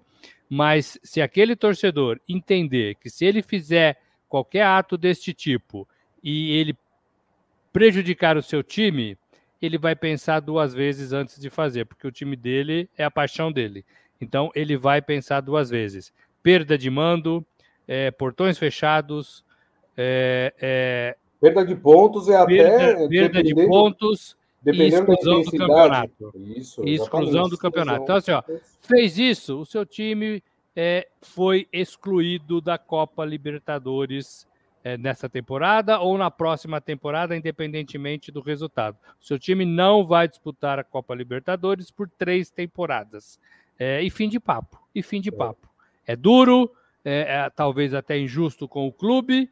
mas 0.49 0.99
se 1.03 1.21
aquele 1.21 1.57
torcedor 1.57 2.21
entender 2.29 2.95
que 2.97 3.11
se 3.11 3.25
ele 3.25 3.43
fizer 3.43 3.99
qualquer 4.29 4.63
ato 4.63 4.97
deste 4.97 5.33
tipo 5.33 5.89
e 6.23 6.53
ele 6.57 6.77
prejudicar 7.73 8.37
o 8.37 8.43
seu 8.43 8.63
time, 8.63 9.19
ele 9.61 9.79
vai 9.79 9.95
pensar 9.95 10.41
duas 10.41 10.73
vezes 10.73 11.13
antes 11.13 11.41
de 11.41 11.51
fazer, 11.51 11.85
porque 11.85 12.07
o 12.07 12.13
time 12.13 12.37
dele 12.37 12.89
é 12.97 13.05
a 13.05 13.11
paixão 13.11 13.51
dele. 13.51 13.85
Então, 14.21 14.51
ele 14.55 14.77
vai 14.77 15.03
pensar 15.03 15.41
duas 15.41 15.69
vezes. 15.69 16.13
Perda 16.43 16.79
de 16.79 16.89
mando, 16.89 17.45
é, 17.87 18.11
portões 18.11 18.59
fechados. 18.59 19.45
É, 19.97 20.55
é, 20.61 21.17
perda 21.41 21.65
de 21.65 21.75
pontos 21.75 22.29
é 22.29 22.47
perda, 22.47 22.93
até. 22.93 23.09
Perda 23.09 23.43
de 23.43 23.55
pontos. 23.55 24.37
Dependendo 24.67 25.13
exclusão 25.13 25.43
do 25.43 25.51
campeonato. 25.53 26.33
Isso, 26.57 26.83
exclusão 26.85 27.49
do 27.49 27.57
campeonato. 27.57 28.03
Então, 28.03 28.17
assim, 28.17 28.33
ó, 28.33 28.43
fez 28.81 29.17
isso, 29.17 29.61
o 29.61 29.65
seu 29.65 29.87
time 29.87 30.43
é, 30.75 31.07
foi 31.23 31.69
excluído 31.73 32.61
da 32.61 32.77
Copa 32.77 33.25
Libertadores 33.25 34.45
é, 34.83 34.99
nessa 34.99 35.29
temporada 35.29 36.01
ou 36.01 36.19
na 36.19 36.33
próxima 36.33 36.81
temporada, 36.81 37.37
independentemente 37.37 38.33
do 38.33 38.41
resultado. 38.41 38.97
O 39.21 39.25
seu 39.25 39.39
time 39.39 39.65
não 39.65 40.05
vai 40.05 40.27
disputar 40.27 40.81
a 40.81 40.85
Copa 40.85 41.15
Libertadores 41.15 41.91
por 41.91 42.09
três 42.09 42.51
temporadas. 42.51 43.39
É, 43.79 44.03
e 44.03 44.11
fim 44.11 44.29
de 44.29 44.41
papo. 44.41 44.81
E 44.93 45.01
fim 45.01 45.21
de 45.21 45.29
é. 45.29 45.33
papo. 45.33 45.69
É 46.05 46.17
duro, 46.17 46.73
é, 47.05 47.21
é, 47.21 47.51
talvez 47.51 47.95
até 47.95 48.19
injusto 48.19 48.67
com 48.67 48.87
o 48.87 48.93
clube, 48.93 49.49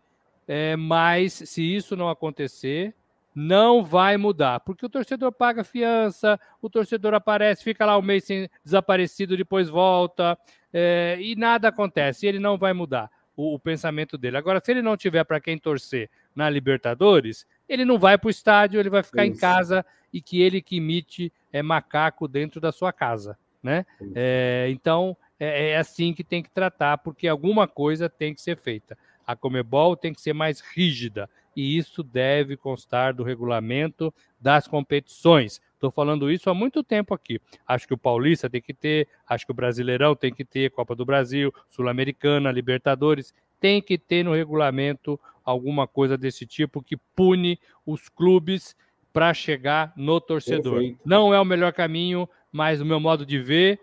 é, 0.48 0.74
mas 0.74 1.32
se 1.32 1.62
isso 1.62 1.94
não 1.94 2.08
acontecer, 2.08 2.94
não 3.34 3.82
vai 3.82 4.16
mudar, 4.16 4.60
porque 4.60 4.86
o 4.86 4.88
torcedor 4.88 5.32
paga 5.32 5.64
fiança, 5.64 6.38
o 6.62 6.70
torcedor 6.70 7.14
aparece, 7.14 7.64
fica 7.64 7.84
lá 7.84 7.98
um 7.98 8.02
mês 8.02 8.24
sem, 8.24 8.48
desaparecido, 8.64 9.36
depois 9.36 9.68
volta, 9.68 10.38
é, 10.72 11.18
e 11.20 11.34
nada 11.34 11.68
acontece, 11.68 12.26
ele 12.26 12.38
não 12.38 12.56
vai 12.56 12.72
mudar 12.72 13.10
o, 13.36 13.54
o 13.54 13.58
pensamento 13.58 14.16
dele. 14.16 14.36
Agora, 14.36 14.60
se 14.64 14.70
ele 14.70 14.82
não 14.82 14.96
tiver 14.96 15.24
para 15.24 15.40
quem 15.40 15.58
torcer 15.58 16.08
na 16.34 16.48
Libertadores, 16.48 17.46
ele 17.68 17.84
não 17.84 17.98
vai 17.98 18.16
para 18.16 18.28
o 18.28 18.30
estádio, 18.30 18.78
ele 18.78 18.90
vai 18.90 19.02
ficar 19.02 19.24
Isso. 19.24 19.36
em 19.36 19.40
casa 19.40 19.84
e 20.12 20.20
que 20.20 20.40
ele 20.40 20.62
que 20.62 20.76
imite 20.76 21.32
é 21.52 21.62
macaco 21.62 22.28
dentro 22.28 22.60
da 22.60 22.70
sua 22.70 22.92
casa, 22.92 23.36
né? 23.62 23.84
É, 24.14 24.68
então 24.70 25.16
é, 25.38 25.70
é, 25.70 25.76
assim 25.76 26.12
que 26.12 26.22
tem 26.22 26.42
que 26.42 26.50
tratar, 26.50 26.98
porque 26.98 27.26
alguma 27.26 27.66
coisa 27.66 28.08
tem 28.08 28.34
que 28.34 28.40
ser 28.40 28.56
feita. 28.56 28.96
A 29.26 29.34
Comebol 29.34 29.96
tem 29.96 30.12
que 30.12 30.20
ser 30.20 30.32
mais 30.32 30.60
rígida 30.60 31.28
e 31.56 31.76
isso 31.76 32.02
deve 32.02 32.56
constar 32.56 33.14
do 33.14 33.22
regulamento 33.22 34.12
das 34.40 34.66
competições. 34.66 35.60
Estou 35.74 35.90
falando 35.90 36.30
isso 36.30 36.48
há 36.48 36.54
muito 36.54 36.82
tempo 36.82 37.12
aqui. 37.12 37.40
Acho 37.66 37.86
que 37.86 37.94
o 37.94 37.98
Paulista 37.98 38.48
tem 38.48 38.60
que 38.60 38.72
ter, 38.72 39.08
acho 39.26 39.44
que 39.44 39.52
o 39.52 39.54
Brasileirão 39.54 40.14
tem 40.14 40.32
que 40.32 40.44
ter, 40.44 40.70
Copa 40.70 40.94
do 40.94 41.04
Brasil, 41.04 41.52
Sul-Americana, 41.68 42.50
Libertadores, 42.50 43.34
tem 43.60 43.80
que 43.80 43.98
ter 43.98 44.24
no 44.24 44.34
regulamento 44.34 45.18
alguma 45.44 45.86
coisa 45.86 46.16
desse 46.16 46.46
tipo 46.46 46.82
que 46.82 46.96
pune 46.96 47.58
os 47.86 48.08
clubes 48.08 48.74
para 49.12 49.32
chegar 49.32 49.92
no 49.96 50.20
torcedor. 50.20 50.74
Perfeito. 50.74 51.00
Não 51.04 51.32
é 51.32 51.40
o 51.40 51.44
melhor 51.44 51.72
caminho, 51.72 52.28
mas 52.50 52.80
o 52.80 52.84
meu 52.84 52.98
modo 52.98 53.24
de 53.24 53.38
ver, 53.38 53.80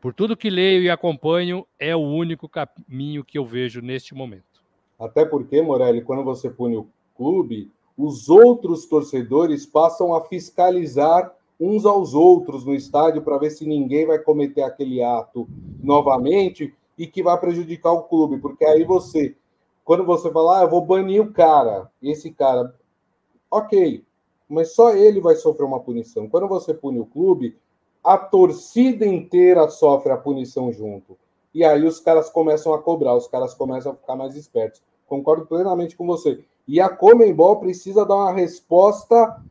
por 0.00 0.14
tudo 0.14 0.36
que 0.36 0.48
leio 0.48 0.82
e 0.82 0.90
acompanho, 0.90 1.66
é 1.78 1.94
o 1.94 2.00
único 2.00 2.48
caminho 2.48 3.24
que 3.24 3.36
eu 3.36 3.44
vejo 3.44 3.80
neste 3.80 4.14
momento. 4.14 4.62
Até 4.98 5.24
porque, 5.24 5.60
Morelli, 5.60 6.02
quando 6.02 6.22
você 6.22 6.48
pune 6.48 6.76
o 6.76 6.88
clube, 7.22 7.70
os 7.96 8.28
outros 8.28 8.86
torcedores 8.86 9.64
passam 9.64 10.12
a 10.12 10.22
fiscalizar 10.22 11.32
uns 11.60 11.86
aos 11.86 12.14
outros 12.14 12.64
no 12.64 12.74
estádio 12.74 13.22
para 13.22 13.38
ver 13.38 13.50
se 13.50 13.64
ninguém 13.64 14.06
vai 14.06 14.18
cometer 14.18 14.62
aquele 14.62 15.02
ato 15.02 15.46
novamente 15.80 16.74
e 16.98 17.06
que 17.06 17.22
vai 17.22 17.38
prejudicar 17.38 17.92
o 17.92 18.02
clube, 18.02 18.38
porque 18.38 18.64
aí 18.64 18.82
você, 18.84 19.36
quando 19.84 20.04
você 20.04 20.30
fala, 20.32 20.58
ah, 20.58 20.62
eu 20.62 20.70
vou 20.70 20.84
banir 20.84 21.22
o 21.22 21.32
cara, 21.32 21.88
esse 22.02 22.32
cara, 22.32 22.74
ok, 23.48 24.04
mas 24.48 24.74
só 24.74 24.94
ele 24.94 25.20
vai 25.20 25.36
sofrer 25.36 25.64
uma 25.64 25.80
punição. 25.80 26.28
Quando 26.28 26.48
você 26.48 26.74
pune 26.74 26.98
o 26.98 27.06
clube, 27.06 27.56
a 28.02 28.18
torcida 28.18 29.06
inteira 29.06 29.68
sofre 29.70 30.12
a 30.12 30.16
punição 30.16 30.72
junto. 30.72 31.16
E 31.54 31.64
aí 31.64 31.84
os 31.84 32.00
caras 32.00 32.28
começam 32.28 32.74
a 32.74 32.82
cobrar, 32.82 33.14
os 33.14 33.28
caras 33.28 33.54
começam 33.54 33.92
a 33.92 33.94
ficar 33.94 34.16
mais 34.16 34.34
espertos. 34.34 34.82
Concordo 35.06 35.46
plenamente 35.46 35.96
com 35.96 36.06
você. 36.06 36.44
E 36.66 36.80
a 36.80 36.88
Comembol 36.88 37.56
precisa 37.56 38.06
dar 38.06 38.16
uma 38.16 38.32
resposta 38.32 39.42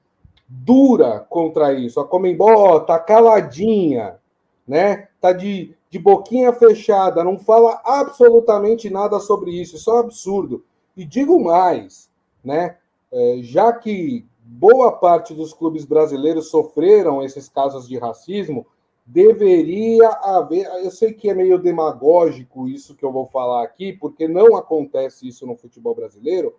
dura 0.47 1.25
contra 1.29 1.73
isso. 1.73 1.99
A 1.99 2.07
Comembol 2.07 2.79
tá 2.81 2.99
caladinha, 2.99 4.19
né? 4.67 5.07
Tá 5.19 5.31
de, 5.33 5.75
de 5.89 5.99
boquinha 5.99 6.51
fechada, 6.53 7.23
não 7.23 7.37
fala 7.37 7.81
absolutamente 7.83 8.89
nada 8.89 9.19
sobre 9.19 9.51
isso. 9.51 9.75
Isso 9.75 9.89
é 9.89 9.93
um 9.93 9.99
absurdo. 9.99 10.63
E 10.95 11.05
digo 11.05 11.41
mais, 11.43 12.09
né? 12.43 12.77
É, 13.11 13.39
já 13.41 13.73
que 13.73 14.25
boa 14.43 14.91
parte 14.91 15.33
dos 15.33 15.53
clubes 15.53 15.85
brasileiros 15.85 16.49
sofreram 16.49 17.23
esses 17.23 17.47
casos 17.47 17.87
de 17.87 17.97
racismo, 17.97 18.65
deveria 19.05 20.07
haver. 20.09 20.65
Eu 20.83 20.91
sei 20.91 21.13
que 21.13 21.29
é 21.29 21.33
meio 21.33 21.59
demagógico 21.59 22.67
isso 22.67 22.95
que 22.95 23.03
eu 23.03 23.11
vou 23.11 23.25
falar 23.25 23.63
aqui, 23.63 23.93
porque 23.93 24.27
não 24.27 24.55
acontece 24.55 25.27
isso 25.27 25.45
no 25.45 25.55
futebol 25.55 25.95
brasileiro 25.95 26.55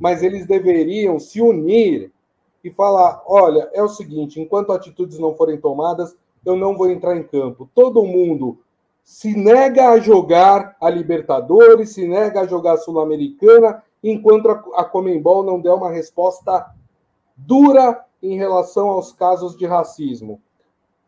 mas 0.00 0.22
eles 0.22 0.46
deveriam 0.46 1.18
se 1.18 1.40
unir 1.40 2.12
e 2.62 2.70
falar: 2.70 3.22
olha, 3.26 3.70
é 3.72 3.82
o 3.82 3.88
seguinte, 3.88 4.40
enquanto 4.40 4.72
atitudes 4.72 5.18
não 5.18 5.34
forem 5.34 5.58
tomadas, 5.58 6.16
eu 6.44 6.56
não 6.56 6.76
vou 6.76 6.90
entrar 6.90 7.16
em 7.16 7.22
campo. 7.22 7.68
Todo 7.74 8.04
mundo 8.04 8.58
se 9.02 9.36
nega 9.36 9.90
a 9.90 9.98
jogar 9.98 10.76
a 10.80 10.90
Libertadores, 10.90 11.90
se 11.90 12.06
nega 12.06 12.40
a 12.40 12.46
jogar 12.46 12.74
a 12.74 12.78
Sul-Americana, 12.78 13.82
enquanto 14.02 14.48
a 14.74 14.84
Comembol 14.84 15.44
não 15.44 15.60
der 15.60 15.72
uma 15.72 15.90
resposta 15.90 16.74
dura 17.36 18.04
em 18.22 18.36
relação 18.36 18.88
aos 18.88 19.12
casos 19.12 19.56
de 19.56 19.66
racismo. 19.66 20.40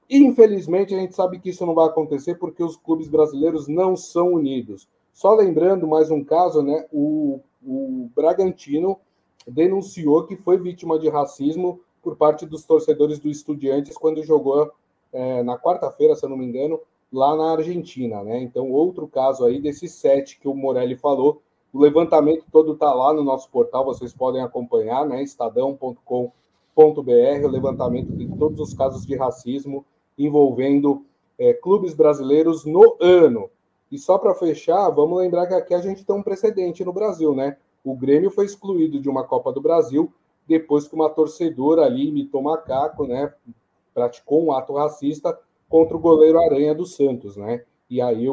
Infelizmente, 0.09 0.95
a 0.95 0.99
gente 0.99 1.15
sabe 1.15 1.39
que 1.39 1.51
isso 1.51 1.67
não 1.67 1.75
vai 1.75 1.87
acontecer 1.87 2.37
porque 2.37 2.63
os 2.63 2.77
clubes 2.77 3.09
brasileiros 3.09 3.69
não 3.69 3.97
são 3.97 4.33
unidos. 4.33 4.89
Só 5.13 5.35
lembrando 5.35 5.87
mais 5.87 6.11
um 6.11 6.23
caso, 6.23 6.63
né? 6.63 6.87
O 6.93 7.41
o 7.69 8.11
Bragantino 8.17 8.99
denunciou 9.47 10.25
que 10.25 10.37
foi 10.37 10.57
vítima 10.57 10.99
de 10.99 11.09
racismo 11.09 11.81
por 12.03 12.17
parte 12.17 12.47
dos 12.47 12.65
torcedores 12.65 13.19
do 13.19 13.29
Estudiantes 13.29 13.97
quando 13.97 14.25
jogou 14.25 14.73
é, 15.13 15.43
na 15.43 15.59
quarta-feira, 15.59 16.15
se 16.15 16.25
eu 16.25 16.31
não 16.31 16.37
me 16.37 16.47
engano, 16.47 16.81
lá 17.13 17.37
na 17.37 17.53
Argentina, 17.53 18.23
né? 18.23 18.41
Então, 18.41 18.71
outro 18.71 19.07
caso 19.07 19.45
aí 19.45 19.61
desses 19.61 19.93
sete 19.93 20.39
que 20.41 20.49
o 20.49 20.55
Morelli 20.55 20.97
falou. 20.97 21.43
O 21.73 21.81
levantamento 21.81 22.47
todo 22.51 22.73
está 22.73 22.93
lá 22.95 23.13
no 23.13 23.23
nosso 23.23 23.51
portal, 23.51 23.85
vocês 23.85 24.15
podem 24.15 24.43
acompanhar, 24.43 25.07
né? 25.07 25.23
estadão.com.br, 25.23 26.33
o 26.75 27.49
levantamento 27.49 28.17
de 28.17 28.27
todos 28.39 28.59
os 28.61 28.73
casos 28.73 29.05
de 29.05 29.15
racismo 29.15 29.85
envolvendo 30.17 31.05
é, 31.39 31.53
clubes 31.53 31.95
brasileiros 31.95 32.65
no 32.65 32.97
ano. 32.99 33.51
E 33.91 33.99
só 33.99 34.19
para 34.19 34.35
fechar, 34.35 34.89
vamos 34.91 35.19
lembrar 35.19 35.47
que 35.47 35.55
aqui 35.55 35.75
a 35.75 35.81
gente 35.81 36.05
tem 36.05 36.15
um 36.15 36.23
precedente 36.23 36.85
no 36.85 36.93
Brasil, 36.93 37.35
né? 37.35 37.57
O 37.85 37.95
Grêmio 37.95 38.31
foi 38.31 38.45
excluído 38.45 39.01
de 39.01 39.09
uma 39.09 39.25
Copa 39.25 39.53
do 39.53 39.61
Brasil 39.61 40.13
depois 40.47 40.89
que 40.89 40.95
uma 40.95 41.11
torcedora 41.11 41.83
ali 41.83 42.09
imitou 42.09 42.43
macaco, 42.43 43.07
né? 43.07 43.33
Praticou 43.95 44.45
um 44.45 44.53
ato 44.53 44.75
racista 44.75 45.39
contra 45.69 45.97
o 45.97 46.01
goleiro 46.01 46.41
Aranha 46.41 46.75
do 46.75 46.87
Santos, 46.87 47.37
né? 47.37 47.65
E 47.91 48.01
aí 48.01 48.27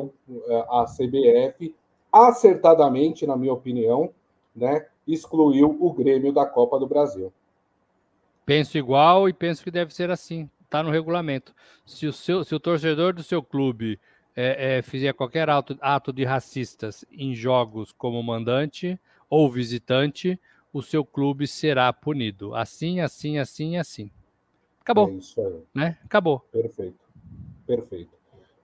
a 0.69 0.85
CBF, 0.85 1.73
acertadamente, 2.11 3.25
na 3.25 3.35
minha 3.35 3.53
opinião, 3.53 4.11
né, 4.55 4.85
excluiu 5.07 5.77
o 5.79 5.93
Grêmio 5.93 6.33
da 6.33 6.45
Copa 6.45 6.79
do 6.79 6.87
Brasil. 6.87 7.31
Penso 8.45 8.77
igual 8.77 9.27
e 9.27 9.33
penso 9.33 9.63
que 9.63 9.71
deve 9.71 9.93
ser 9.93 10.09
assim. 10.09 10.49
Está 10.63 10.83
no 10.83 10.91
regulamento. 10.91 11.53
Se 11.85 12.07
o, 12.07 12.13
seu, 12.13 12.43
se 12.43 12.53
o 12.53 12.59
torcedor 12.59 13.13
do 13.13 13.23
seu 13.23 13.41
clube 13.41 13.99
é, 14.35 14.77
é, 14.77 14.81
fizer 14.81 15.13
qualquer 15.13 15.49
ato, 15.49 15.77
ato 15.79 16.11
de 16.11 16.23
racistas 16.23 17.05
em 17.11 17.33
jogos 17.33 17.91
como 17.91 18.21
mandante 18.21 18.99
ou 19.29 19.49
visitante, 19.49 20.39
o 20.73 20.81
seu 20.81 21.05
clube 21.05 21.47
será 21.47 21.91
punido. 21.93 22.53
Assim, 22.53 22.99
assim, 22.99 23.37
assim, 23.37 23.77
assim. 23.77 24.11
Acabou. 24.81 25.09
É 25.09 25.13
isso 25.13 25.41
aí. 25.41 25.63
Né? 25.73 25.97
Acabou. 26.03 26.39
Perfeito. 26.51 26.99
Perfeito. 27.65 28.11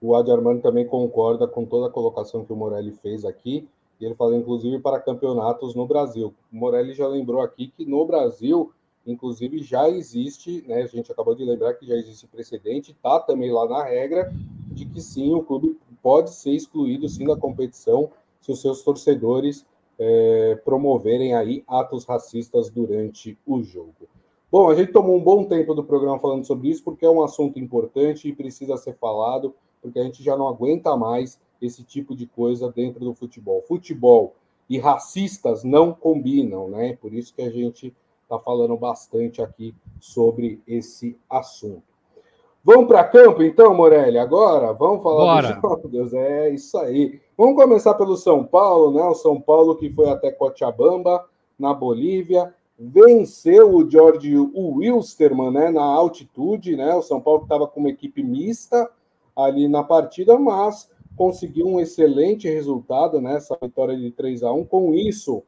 O 0.00 0.14
Adi 0.14 0.30
também 0.60 0.86
concorda 0.86 1.46
com 1.46 1.64
toda 1.64 1.86
a 1.86 1.90
colocação 1.90 2.44
que 2.44 2.52
o 2.52 2.56
Morelli 2.56 2.92
fez 2.92 3.24
aqui. 3.24 3.68
E 4.00 4.04
ele 4.04 4.14
fala, 4.16 4.36
inclusive, 4.36 4.80
para 4.80 5.00
campeonatos 5.00 5.76
no 5.76 5.86
Brasil. 5.86 6.34
O 6.52 6.56
Morelli 6.56 6.92
já 6.92 7.06
lembrou 7.06 7.40
aqui 7.40 7.68
que 7.68 7.86
no 7.86 8.04
Brasil, 8.04 8.72
inclusive, 9.06 9.62
já 9.62 9.88
existe, 9.88 10.64
né? 10.66 10.82
A 10.82 10.86
gente 10.86 11.10
acabou 11.12 11.36
de 11.36 11.44
lembrar 11.44 11.74
que 11.74 11.86
já 11.86 11.94
existe 11.94 12.26
precedente, 12.26 12.96
tá 13.00 13.20
também 13.20 13.52
lá 13.52 13.68
na 13.68 13.84
regra, 13.84 14.32
de 14.72 14.86
que 14.86 15.00
sim, 15.00 15.34
o 15.34 15.42
clube 15.42 15.78
pode 16.02 16.34
ser 16.34 16.52
excluído 16.52 17.08
sim 17.08 17.26
da 17.26 17.36
competição 17.36 18.10
se 18.40 18.50
os 18.50 18.60
seus 18.60 18.82
torcedores 18.82 19.64
é, 19.98 20.60
promoverem 20.64 21.34
aí 21.34 21.62
atos 21.68 22.04
racistas 22.04 22.70
durante 22.70 23.38
o 23.46 23.62
jogo. 23.62 24.08
Bom, 24.50 24.68
a 24.68 24.74
gente 24.74 24.92
tomou 24.92 25.16
um 25.16 25.22
bom 25.22 25.44
tempo 25.44 25.74
do 25.74 25.84
programa 25.84 26.18
falando 26.18 26.44
sobre 26.44 26.68
isso 26.68 26.82
porque 26.82 27.06
é 27.06 27.10
um 27.10 27.22
assunto 27.22 27.58
importante 27.58 28.28
e 28.28 28.34
precisa 28.34 28.76
ser 28.76 28.96
falado, 28.96 29.54
porque 29.80 29.98
a 29.98 30.02
gente 30.02 30.22
já 30.22 30.36
não 30.36 30.48
aguenta 30.48 30.96
mais 30.96 31.40
esse 31.60 31.84
tipo 31.84 32.14
de 32.14 32.26
coisa 32.26 32.70
dentro 32.70 33.04
do 33.04 33.14
futebol. 33.14 33.62
Futebol 33.62 34.34
e 34.68 34.78
racistas 34.78 35.64
não 35.64 35.92
combinam, 35.92 36.68
né? 36.68 36.96
Por 36.96 37.14
isso 37.14 37.34
que 37.34 37.42
a 37.42 37.50
gente 37.50 37.94
está 38.22 38.38
falando 38.38 38.76
bastante 38.76 39.40
aqui 39.40 39.74
sobre 40.00 40.60
esse 40.66 41.16
assunto. 41.30 41.91
Vamos 42.64 42.86
para 42.86 43.02
campo, 43.02 43.42
então, 43.42 43.74
Morelli, 43.74 44.18
agora? 44.18 44.72
Vamos 44.72 45.02
falar 45.02 45.42
Bora. 45.42 45.60
dos 45.82 45.92
jogos? 45.92 46.14
É 46.14 46.50
isso 46.50 46.78
aí. 46.78 47.20
Vamos 47.36 47.56
começar 47.56 47.94
pelo 47.94 48.16
São 48.16 48.44
Paulo, 48.44 48.92
né? 48.92 49.02
O 49.02 49.14
São 49.14 49.40
Paulo 49.40 49.74
que 49.74 49.90
foi 49.92 50.08
até 50.08 50.30
Cochabamba, 50.30 51.24
na 51.58 51.74
Bolívia, 51.74 52.54
venceu 52.78 53.74
o 53.74 53.90
George 53.90 54.36
Wilstermann 54.36 55.50
né, 55.50 55.70
na 55.70 55.82
altitude, 55.82 56.76
né? 56.76 56.94
O 56.94 57.02
São 57.02 57.20
Paulo 57.20 57.42
estava 57.42 57.66
com 57.66 57.80
uma 57.80 57.90
equipe 57.90 58.22
mista 58.22 58.88
ali 59.34 59.66
na 59.66 59.82
partida, 59.82 60.38
mas 60.38 60.88
conseguiu 61.16 61.66
um 61.66 61.80
excelente 61.80 62.48
resultado 62.48 63.20
nessa 63.20 63.58
vitória 63.60 63.96
de 63.96 64.10
3 64.12 64.44
a 64.44 64.52
1. 64.52 64.64
Com 64.66 64.94
isso, 64.94 65.42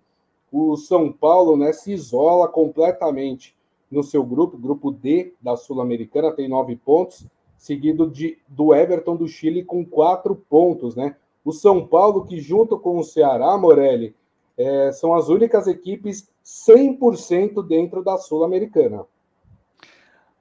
o 0.50 0.76
São 0.76 1.12
Paulo 1.12 1.56
né, 1.56 1.72
se 1.72 1.92
isola 1.92 2.48
completamente 2.48 3.56
no 3.90 4.02
seu 4.02 4.24
grupo, 4.24 4.56
grupo 4.56 4.90
D 4.90 5.34
da 5.40 5.56
Sul-Americana, 5.56 6.32
tem 6.32 6.48
nove 6.48 6.76
pontos, 6.76 7.26
seguido 7.56 8.10
de, 8.10 8.38
do 8.48 8.74
Everton 8.74 9.16
do 9.16 9.28
Chile 9.28 9.64
com 9.64 9.84
quatro 9.84 10.34
pontos, 10.34 10.94
né? 10.94 11.16
O 11.44 11.52
São 11.52 11.86
Paulo, 11.86 12.24
que 12.24 12.40
junto 12.40 12.78
com 12.78 12.98
o 12.98 13.04
Ceará, 13.04 13.56
Morelli, 13.56 14.14
é, 14.56 14.92
são 14.92 15.14
as 15.14 15.28
únicas 15.28 15.66
equipes 15.66 16.28
100% 16.44 17.66
dentro 17.66 18.02
da 18.02 18.16
Sul-Americana. 18.18 19.06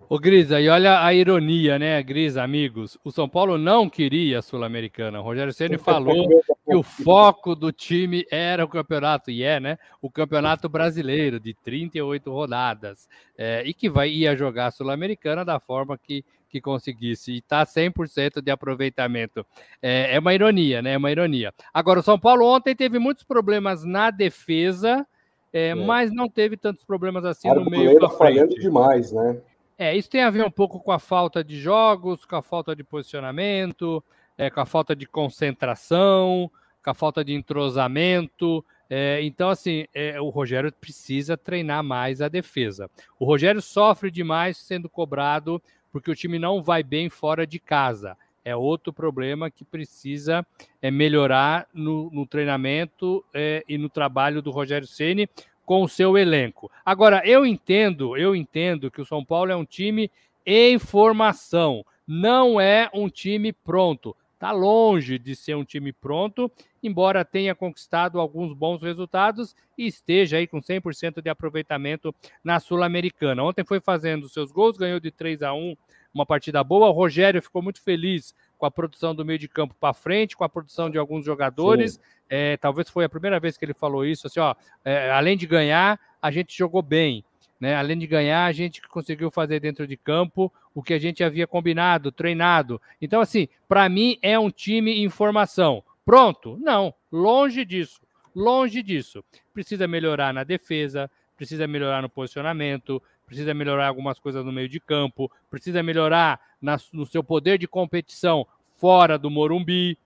Ô 0.10 0.20
Grisa, 0.20 0.60
e 0.60 0.68
olha 0.68 1.04
a 1.04 1.14
ironia, 1.14 1.80
né, 1.80 2.02
Grisa, 2.04 2.44
amigos? 2.44 2.98
O 3.04 3.12
São 3.12 3.28
Paulo 3.28 3.58
não 3.58 3.90
queria 3.90 4.40
a 4.40 4.42
Sul-Americana. 4.42 5.20
O 5.20 5.24
Rogério 5.24 5.54
Ceni 5.54 5.78
falou 5.80 6.28
que 6.28 6.76
o 6.76 6.84
foco 6.84 7.56
do 7.56 7.72
time 7.72 8.26
era 8.30 8.66
o 8.66 8.68
campeonato, 8.68 9.32
e 9.32 9.44
é, 9.44 9.60
né? 9.60 9.78
O 10.02 10.10
campeonato 10.10 10.68
brasileiro, 10.68 11.40
de 11.40 11.54
38 11.54 12.32
rodadas. 12.32 13.08
É, 13.38 13.64
e 13.66 13.74
que 13.74 13.90
vai, 13.90 14.10
ia 14.10 14.36
jogar 14.36 14.68
a 14.68 14.72
Sul-Americana 14.72 15.46
da 15.46 15.60
forma 15.60 15.98
que, 15.98 16.24
que 16.50 16.60
conseguisse. 16.60 17.32
E 17.32 17.38
está 17.38 17.66
100% 17.66 18.42
de 18.42 18.52
aproveitamento. 18.52 19.46
É, 19.82 20.16
é 20.16 20.20
uma 20.20 20.34
ironia, 20.34 20.82
né? 20.82 20.94
É 20.94 20.98
uma 20.98 21.12
ironia. 21.12 21.54
Agora, 21.74 22.02
o 22.02 22.04
São 22.04 22.20
Paulo 22.20 22.46
ontem 22.46 22.76
teve 22.76 23.00
muitos 23.00 23.24
problemas 23.24 23.84
na 23.84 24.12
defesa. 24.12 25.08
É, 25.52 25.68
é. 25.68 25.76
mas 25.76 26.12
não 26.12 26.28
teve 26.28 26.58
tantos 26.58 26.84
problemas 26.84 27.24
assim 27.24 27.48
no 27.48 27.70
meio 27.70 28.00
da 28.00 28.10
frente. 28.10 28.18
falhando 28.18 28.56
demais, 28.56 29.12
né? 29.12 29.40
É, 29.78 29.96
isso 29.96 30.10
tem 30.10 30.22
a 30.22 30.30
ver 30.30 30.46
um 30.46 30.52
pouco 30.52 30.80
com 30.80 30.92
a 30.92 31.00
falta 31.00 31.44
de 31.44 31.60
jogos, 31.60 32.26
com 32.26 32.36
a 32.36 32.42
falta 32.42 32.76
de 32.76 32.84
posicionamento, 32.84 34.04
é, 34.38 34.50
com 34.50 34.60
a 34.60 34.66
falta 34.66 34.96
de 34.96 35.06
concentração, 35.06 36.50
com 36.84 36.90
a 36.90 36.94
falta 36.94 37.24
de 37.24 37.34
entrosamento. 37.34 38.64
É, 38.90 39.24
então, 39.24 39.50
assim, 39.50 39.86
é, 39.94 40.20
o 40.22 40.30
Rogério 40.30 40.72
precisa 40.72 41.36
treinar 41.36 41.84
mais 41.84 42.22
a 42.22 42.28
defesa. 42.28 42.90
O 43.20 43.26
Rogério 43.26 43.62
sofre 43.62 44.12
demais 44.12 44.58
sendo 44.58 44.90
cobrado 44.90 45.62
porque 45.92 46.12
o 46.12 46.16
time 46.16 46.38
não 46.38 46.62
vai 46.62 46.84
bem 46.84 47.10
fora 47.10 47.46
de 47.46 47.60
casa. 47.60 48.18
É 48.46 48.56
outro 48.56 48.92
problema 48.92 49.50
que 49.50 49.64
precisa 49.64 50.46
é, 50.82 50.92
melhorar 50.92 51.68
no, 51.74 52.10
no 52.12 52.26
treinamento 52.26 53.24
é, 53.34 53.64
e 53.70 53.78
no 53.78 53.90
trabalho 53.90 54.42
do 54.42 54.52
Rogério 54.52 54.88
Ceni 54.88 55.30
com 55.66 55.84
o 55.84 55.90
seu 55.90 56.18
elenco. 56.18 56.72
Agora, 56.86 57.22
eu 57.26 57.46
entendo, 57.46 58.18
eu 58.18 58.36
entendo 58.36 58.92
que 58.92 59.02
o 59.02 59.06
São 59.06 59.24
Paulo 59.24 59.52
é 59.52 59.56
um 59.56 59.66
time 59.66 60.12
em 60.46 60.78
formação, 60.78 61.86
não 62.08 62.60
é 62.60 62.90
um 62.94 63.10
time 63.10 63.54
pronto. 63.54 64.16
Está 64.34 64.52
longe 64.52 65.18
de 65.18 65.38
ser 65.38 65.56
um 65.56 65.64
time 65.64 65.94
pronto, 65.94 66.52
embora 66.84 67.24
tenha 67.24 67.56
conquistado 67.56 68.20
alguns 68.20 68.52
bons 68.52 68.82
resultados 68.82 69.56
e 69.78 69.88
esteja 69.88 70.36
aí 70.36 70.46
com 70.46 70.60
100% 70.60 71.22
de 71.22 71.30
aproveitamento 71.30 72.14
na 72.44 72.60
Sul-Americana. 72.60 73.42
Ontem 73.42 73.64
foi 73.64 73.80
fazendo 73.80 74.28
seus 74.28 74.52
gols, 74.52 74.76
ganhou 74.76 75.00
de 75.00 75.12
3 75.12 75.44
a 75.44 75.54
1, 75.54 75.78
uma 76.14 76.26
partida 76.26 76.64
boa. 76.64 76.90
O 76.90 76.92
Rogério 76.92 77.42
ficou 77.42 77.62
muito 77.62 77.82
feliz 77.82 78.34
com 78.58 78.66
a 78.66 78.72
produção 78.72 79.14
do 79.14 79.26
meio 79.26 79.40
de 79.40 79.48
campo 79.48 79.76
para 79.80 79.94
frente, 79.94 80.38
com 80.38 80.44
a 80.44 80.50
produção 80.50 80.90
de 80.90 80.98
alguns 80.98 81.26
jogadores. 81.26 82.00
É, 82.30 82.58
talvez 82.58 82.90
foi 82.90 83.06
a 83.06 83.10
primeira 83.10 83.40
vez 83.40 83.58
que 83.58 83.66
ele 83.66 83.74
falou 83.74 84.06
isso, 84.06 84.28
assim, 84.28 84.40
ó, 84.40 84.56
é, 84.86 85.12
além 85.12 85.36
de 85.36 85.46
ganhar, 85.46 86.00
a 86.22 86.32
gente 86.32 86.58
jogou 86.58 86.82
bem. 86.82 87.24
Né? 87.60 87.76
Além 87.76 87.98
de 87.98 88.08
ganhar, 88.08 88.46
a 88.46 88.52
gente 88.52 88.82
conseguiu 88.82 89.32
fazer 89.32 89.60
dentro 89.60 89.88
de 89.88 89.96
campo 89.96 90.52
o 90.74 90.84
que 90.84 90.94
a 90.94 91.00
gente 91.00 91.24
havia 91.24 91.48
combinado, 91.48 92.12
treinado. 92.12 92.82
Então, 93.02 93.22
assim, 93.22 93.48
para 93.68 93.88
mim 93.88 94.18
é 94.22 94.38
um 94.38 94.50
time 94.50 95.04
em 95.04 95.10
formação. 95.10 95.84
Pronto? 96.06 96.58
Não, 96.60 96.94
longe 97.12 97.64
disso. 97.64 98.02
Longe 98.36 98.82
disso. 98.82 99.24
Precisa 99.54 99.88
melhorar 99.88 100.34
na 100.34 100.44
defesa, 100.44 101.10
precisa 101.38 101.68
melhorar 101.68 102.02
no 102.02 102.10
posicionamento, 102.10 103.02
precisa 103.34 103.52
melhorar 103.52 103.88
algumas 103.88 104.20
coisas 104.20 104.46
no 104.46 104.52
meio 104.52 104.70
de 104.70 104.80
campo, 104.80 105.32
precisa 105.50 105.82
melhorar 105.82 106.40
na, 106.62 106.78
no 106.94 107.04
seu 107.04 107.24
poder 107.24 107.58
de 107.58 107.68
competição 107.68 108.46
fora 108.76 109.18
do 109.18 109.32
Morumbi, 109.32 109.98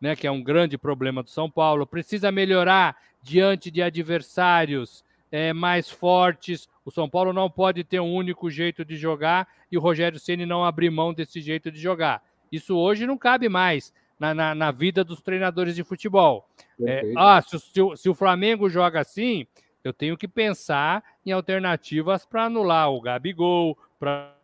né, 0.00 0.16
que 0.16 0.26
é 0.26 0.30
um 0.30 0.42
grande 0.42 0.76
problema 0.76 1.22
do 1.22 1.30
São 1.30 1.48
Paulo, 1.48 1.86
precisa 1.86 2.32
melhorar 2.32 2.96
diante 3.22 3.70
de 3.70 3.80
adversários 3.80 5.04
é, 5.30 5.52
mais 5.52 5.88
fortes. 5.88 6.68
O 6.84 6.90
São 6.90 7.08
Paulo 7.08 7.32
não 7.32 7.48
pode 7.48 7.84
ter 7.84 8.00
um 8.00 8.12
único 8.12 8.50
jeito 8.50 8.84
de 8.84 8.96
jogar 8.96 9.46
e 9.70 9.78
o 9.78 9.80
Rogério 9.80 10.18
Ceni 10.18 10.44
não 10.44 10.64
abrir 10.64 10.90
mão 10.90 11.14
desse 11.14 11.40
jeito 11.40 11.70
de 11.70 11.80
jogar. 11.80 12.20
Isso 12.50 12.76
hoje 12.76 13.06
não 13.06 13.16
cabe 13.16 13.48
mais 13.48 13.94
na, 14.18 14.34
na, 14.34 14.54
na 14.56 14.70
vida 14.72 15.04
dos 15.04 15.22
treinadores 15.22 15.76
de 15.76 15.84
futebol. 15.84 16.48
É, 16.84 17.12
ah, 17.16 17.40
se, 17.40 17.60
se, 17.60 17.80
se 17.96 18.08
o 18.08 18.14
Flamengo 18.14 18.68
joga 18.68 19.00
assim, 19.00 19.46
eu 19.84 19.92
tenho 19.92 20.16
que 20.16 20.26
pensar 20.26 21.02
em 21.24 21.32
alternativas 21.32 22.24
para 22.24 22.44
anular 22.44 22.90
o 22.90 23.00
Gabigol, 23.00 23.78
para 23.98 24.34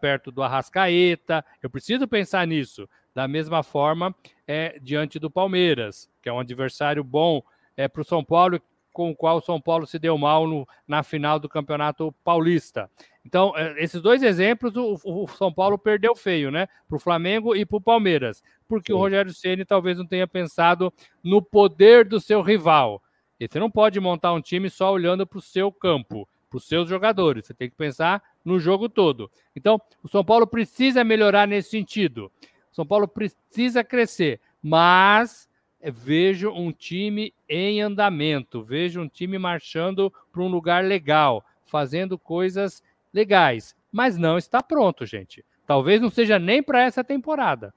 perto 0.00 0.32
do 0.32 0.42
Arrascaeta. 0.42 1.44
Eu 1.62 1.70
preciso 1.70 2.08
pensar 2.08 2.46
nisso. 2.46 2.88
Da 3.14 3.28
mesma 3.28 3.62
forma, 3.62 4.14
é, 4.48 4.78
diante 4.80 5.18
do 5.18 5.30
Palmeiras, 5.30 6.10
que 6.22 6.28
é 6.28 6.32
um 6.32 6.40
adversário 6.40 7.04
bom 7.04 7.42
é, 7.76 7.86
para 7.86 8.00
o 8.00 8.04
São 8.04 8.24
Paulo, 8.24 8.60
com 8.92 9.10
o 9.10 9.16
qual 9.16 9.38
o 9.38 9.40
São 9.40 9.60
Paulo 9.60 9.86
se 9.86 9.98
deu 9.98 10.16
mal 10.18 10.46
no, 10.46 10.66
na 10.86 11.02
final 11.02 11.38
do 11.38 11.48
Campeonato 11.48 12.12
Paulista. 12.24 12.90
Então, 13.24 13.56
é, 13.56 13.82
esses 13.82 14.00
dois 14.00 14.22
exemplos, 14.22 14.76
o, 14.76 14.98
o 15.04 15.28
São 15.28 15.52
Paulo 15.52 15.78
perdeu 15.78 16.14
feio, 16.14 16.50
né? 16.50 16.68
Para 16.88 16.96
o 16.96 17.00
Flamengo 17.00 17.54
e 17.54 17.64
para 17.64 17.76
o 17.76 17.80
Palmeiras, 17.80 18.42
porque 18.68 18.92
Sim. 18.92 18.96
o 18.98 19.00
Rogério 19.00 19.32
Ceni 19.32 19.64
talvez 19.64 19.98
não 19.98 20.06
tenha 20.06 20.26
pensado 20.26 20.92
no 21.22 21.40
poder 21.42 22.06
do 22.06 22.20
seu 22.20 22.42
rival. 22.42 23.01
E 23.42 23.48
você 23.48 23.58
não 23.58 23.68
pode 23.68 23.98
montar 23.98 24.32
um 24.32 24.40
time 24.40 24.70
só 24.70 24.92
olhando 24.92 25.26
para 25.26 25.38
o 25.38 25.42
seu 25.42 25.72
campo, 25.72 26.28
para 26.48 26.58
os 26.58 26.68
seus 26.68 26.88
jogadores. 26.88 27.44
Você 27.44 27.52
tem 27.52 27.68
que 27.68 27.74
pensar 27.74 28.22
no 28.44 28.60
jogo 28.60 28.88
todo. 28.88 29.28
Então, 29.56 29.80
o 30.00 30.06
São 30.06 30.24
Paulo 30.24 30.46
precisa 30.46 31.02
melhorar 31.02 31.48
nesse 31.48 31.70
sentido. 31.70 32.30
São 32.70 32.86
Paulo 32.86 33.08
precisa 33.08 33.82
crescer, 33.82 34.40
mas 34.62 35.48
vejo 35.82 36.50
um 36.50 36.70
time 36.70 37.34
em 37.48 37.80
andamento, 37.80 38.62
vejo 38.62 39.00
um 39.00 39.08
time 39.08 39.36
marchando 39.38 40.12
para 40.32 40.42
um 40.42 40.48
lugar 40.48 40.84
legal, 40.84 41.44
fazendo 41.66 42.16
coisas 42.16 42.80
legais, 43.12 43.74
mas 43.90 44.16
não 44.16 44.38
está 44.38 44.62
pronto, 44.62 45.04
gente. 45.04 45.44
Talvez 45.66 46.00
não 46.00 46.10
seja 46.10 46.38
nem 46.38 46.62
para 46.62 46.82
essa 46.82 47.02
temporada. 47.02 47.74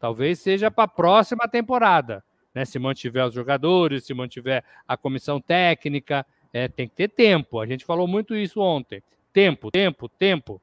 Talvez 0.00 0.38
seja 0.38 0.70
para 0.70 0.84
a 0.84 0.88
próxima 0.88 1.46
temporada. 1.46 2.24
Né? 2.54 2.64
Se 2.64 2.78
mantiver 2.78 3.26
os 3.26 3.34
jogadores, 3.34 4.04
se 4.04 4.14
mantiver 4.14 4.64
a 4.86 4.96
comissão 4.96 5.40
técnica, 5.40 6.26
é, 6.52 6.68
tem 6.68 6.88
que 6.88 6.94
ter 6.94 7.08
tempo. 7.08 7.60
A 7.60 7.66
gente 7.66 7.84
falou 7.84 8.06
muito 8.06 8.34
isso 8.34 8.60
ontem. 8.60 9.02
Tempo, 9.32 9.70
tempo, 9.70 10.08
tempo. 10.08 10.60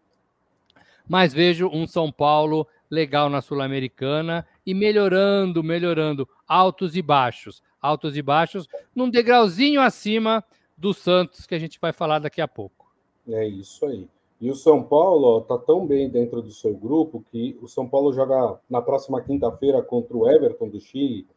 Mas 1.08 1.34
vejo 1.34 1.68
um 1.68 1.88
São 1.88 2.12
Paulo 2.12 2.68
legal 2.90 3.30
na 3.30 3.42
Sul-Americana 3.42 4.46
e 4.66 4.74
melhorando, 4.74 5.64
melhorando, 5.64 6.28
altos 6.48 6.96
e 6.96 7.02
baixos, 7.02 7.62
altos 7.82 8.18
e 8.18 8.22
baixos, 8.22 8.68
num 8.96 9.10
degrauzinho 9.10 9.82
acima 9.82 10.44
do 10.78 10.94
Santos 10.94 11.46
que 11.46 11.56
a 11.56 11.60
gente 11.60 11.80
vai 11.80 11.92
falar 11.92 12.20
daqui 12.20 12.42
a 12.42 12.48
pouco. 12.48 12.92
É 13.28 13.48
isso 13.48 13.86
aí. 13.86 14.08
E 14.42 14.50
o 14.50 14.56
São 14.56 14.82
Paulo 14.82 15.40
está 15.40 15.58
tão 15.58 15.86
bem 15.86 16.10
dentro 16.10 16.42
do 16.42 16.52
seu 16.52 16.74
grupo 16.74 17.24
que 17.30 17.58
o 17.62 17.68
São 17.68 17.88
Paulo 17.88 18.14
joga 18.14 18.58
na 18.70 18.82
próxima 18.82 19.22
quinta-feira 19.22 19.82
contra 19.82 20.16
o 20.16 20.30
Everton 20.30 20.70
do 20.70 20.80
Chile, 20.80 21.28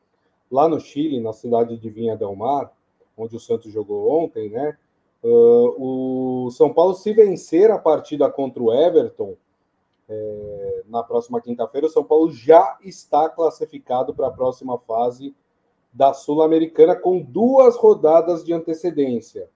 lá 0.53 0.69
no 0.69 0.79
Chile, 0.79 1.19
na 1.19 1.33
cidade 1.33 1.79
de 1.79 1.91
Vinha 1.91 2.17
del 2.17 2.37
Mar, 2.37 2.71
onde 3.17 3.35
o 3.35 3.41
Santos 3.41 3.73
jogou 3.73 4.23
ontem, 4.23 4.51
né? 4.51 4.77
Uh, 5.25 6.47
o 6.47 6.51
São 6.51 6.73
Paulo, 6.73 6.95
se 6.95 7.13
vencer 7.13 7.71
a 7.71 7.79
partida 7.79 8.31
contra 8.31 8.63
o 8.63 8.73
Everton, 8.73 9.35
é, 10.09 10.83
na 10.89 11.03
próxima 11.03 11.41
quinta-feira, 11.41 11.87
o 11.87 11.91
São 11.91 12.05
Paulo 12.05 12.31
já 12.31 12.77
está 12.83 13.29
classificado 13.29 14.13
para 14.13 14.27
a 14.27 14.33
próxima 14.33 14.79
fase 14.79 15.35
da 15.93 16.13
Sul-Americana 16.13 16.95
com 16.95 17.21
duas 17.21 17.77
rodadas 17.77 18.45
de 18.45 18.53
antecedência, 18.53 19.49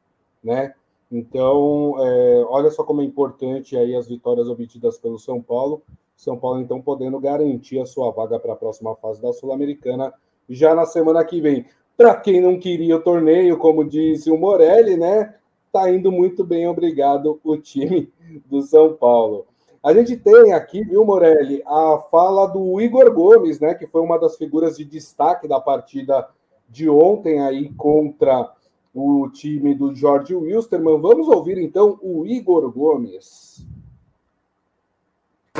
né? 0.42 0.74
Então, 1.10 1.96
é, 1.98 2.44
olha 2.48 2.70
só 2.70 2.84
como 2.84 3.00
é 3.00 3.04
importante 3.04 3.76
aí 3.76 3.94
as 3.94 4.08
vitórias 4.08 4.48
obtidas 4.48 4.98
pelo 4.98 5.18
São 5.18 5.42
Paulo. 5.42 5.82
São 6.16 6.38
Paulo, 6.38 6.60
então, 6.60 6.80
podendo 6.80 7.18
garantir 7.20 7.78
a 7.80 7.86
sua 7.86 8.10
vaga 8.10 8.38
para 8.38 8.54
a 8.54 8.56
próxima 8.56 8.94
fase 8.96 9.20
da 9.20 9.32
Sul-Americana 9.32 10.12
já 10.48 10.74
na 10.74 10.86
semana 10.86 11.24
que 11.24 11.40
vem. 11.40 11.66
Para 11.96 12.14
quem 12.14 12.40
não 12.40 12.58
queria 12.58 12.96
o 12.96 13.02
torneio, 13.02 13.58
como 13.58 13.84
disse 13.84 14.30
o 14.30 14.36
Morelli, 14.36 14.96
né? 14.96 15.34
Tá 15.72 15.90
indo 15.90 16.12
muito 16.12 16.44
bem, 16.44 16.66
obrigado, 16.68 17.40
o 17.42 17.56
time 17.56 18.12
do 18.46 18.62
São 18.62 18.94
Paulo. 18.94 19.46
A 19.82 19.94
gente 19.94 20.16
tem 20.16 20.52
aqui, 20.52 20.82
viu, 20.82 21.04
Morelli, 21.04 21.62
a 21.64 22.02
fala 22.10 22.46
do 22.46 22.80
Igor 22.80 23.12
Gomes, 23.12 23.60
né, 23.60 23.72
que 23.74 23.86
foi 23.86 24.00
uma 24.00 24.18
das 24.18 24.36
figuras 24.36 24.76
de 24.76 24.84
destaque 24.84 25.46
da 25.46 25.60
partida 25.60 26.28
de 26.68 26.88
ontem 26.88 27.40
aí 27.40 27.72
contra 27.74 28.52
o 28.92 29.28
time 29.28 29.74
do 29.74 29.94
Jorge 29.94 30.34
Wilstermann. 30.34 31.00
Vamos 31.00 31.28
ouvir 31.28 31.58
então 31.58 31.98
o 32.02 32.26
Igor 32.26 32.68
Gomes. 32.72 33.64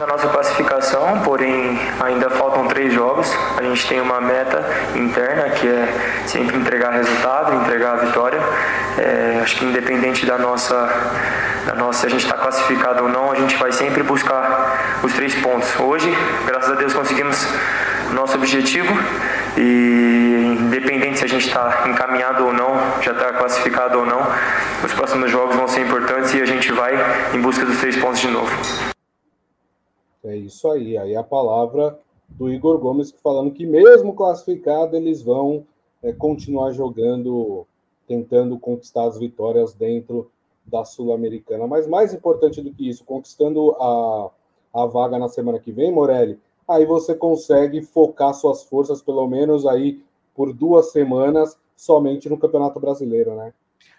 A 0.02 0.06
nossa 0.06 0.28
classificação, 0.28 1.22
porém 1.24 1.80
ainda 2.00 2.28
faltam 2.28 2.68
três 2.68 2.92
jogos. 2.92 3.32
A 3.56 3.62
gente 3.62 3.88
tem 3.88 3.98
uma 3.98 4.20
meta 4.20 4.62
interna 4.94 5.48
que 5.48 5.66
é 5.66 5.88
sempre 6.26 6.54
entregar 6.54 6.90
resultado, 6.90 7.54
entregar 7.54 7.92
a 7.92 7.96
vitória. 7.96 8.38
É, 8.98 9.40
acho 9.42 9.56
que 9.56 9.64
independente 9.64 10.26
da 10.26 10.36
nossa, 10.36 10.74
da 11.64 11.74
nossa, 11.74 12.00
se 12.00 12.06
a 12.06 12.10
gente 12.10 12.24
está 12.24 12.36
classificado 12.36 13.04
ou 13.04 13.08
não, 13.08 13.32
a 13.32 13.36
gente 13.36 13.56
vai 13.56 13.72
sempre 13.72 14.02
buscar 14.02 15.00
os 15.02 15.14
três 15.14 15.34
pontos. 15.36 15.68
Hoje, 15.80 16.14
graças 16.44 16.70
a 16.70 16.74
Deus, 16.74 16.92
conseguimos 16.92 17.48
nosso 18.12 18.36
objetivo 18.36 18.92
e 19.56 20.58
independente 20.60 21.20
se 21.20 21.24
a 21.24 21.28
gente 21.28 21.46
está 21.46 21.84
encaminhado 21.86 22.44
ou 22.44 22.52
não, 22.52 22.78
já 23.00 23.12
está 23.12 23.32
classificado 23.32 23.98
ou 23.98 24.04
não, 24.04 24.20
os 24.84 24.92
próximos 24.92 25.30
jogos 25.30 25.56
vão 25.56 25.66
ser 25.66 25.80
importantes 25.80 26.34
e 26.34 26.42
a 26.42 26.46
gente 26.46 26.70
vai 26.70 26.94
em 27.32 27.40
busca 27.40 27.64
dos 27.64 27.78
três 27.78 27.96
pontos 27.96 28.20
de 28.20 28.28
novo. 28.28 28.95
É 30.26 30.36
isso 30.36 30.68
aí. 30.68 30.98
Aí 30.98 31.14
a 31.14 31.22
palavra 31.22 31.98
do 32.28 32.52
Igor 32.52 32.78
Gomes 32.78 33.14
falando 33.22 33.52
que 33.52 33.64
mesmo 33.64 34.14
classificado 34.14 34.96
eles 34.96 35.22
vão 35.22 35.64
é, 36.02 36.12
continuar 36.12 36.72
jogando, 36.72 37.66
tentando 38.06 38.58
conquistar 38.58 39.04
as 39.04 39.18
vitórias 39.18 39.72
dentro 39.72 40.30
da 40.66 40.84
Sul-Americana. 40.84 41.66
Mas 41.66 41.86
mais 41.86 42.12
importante 42.12 42.60
do 42.60 42.72
que 42.72 42.88
isso, 42.88 43.04
conquistando 43.04 43.70
a, 43.80 44.30
a 44.74 44.86
vaga 44.86 45.18
na 45.18 45.28
semana 45.28 45.60
que 45.60 45.70
vem, 45.70 45.92
Morelli, 45.92 46.38
aí 46.66 46.84
você 46.84 47.14
consegue 47.14 47.80
focar 47.80 48.34
suas 48.34 48.64
forças 48.64 49.00
pelo 49.00 49.26
menos 49.28 49.64
aí 49.64 50.02
por 50.34 50.52
duas 50.52 50.90
semanas 50.90 51.56
somente 51.76 52.28
no 52.28 52.36
Campeonato 52.36 52.80
Brasileiro, 52.80 53.36
né? 53.36 53.52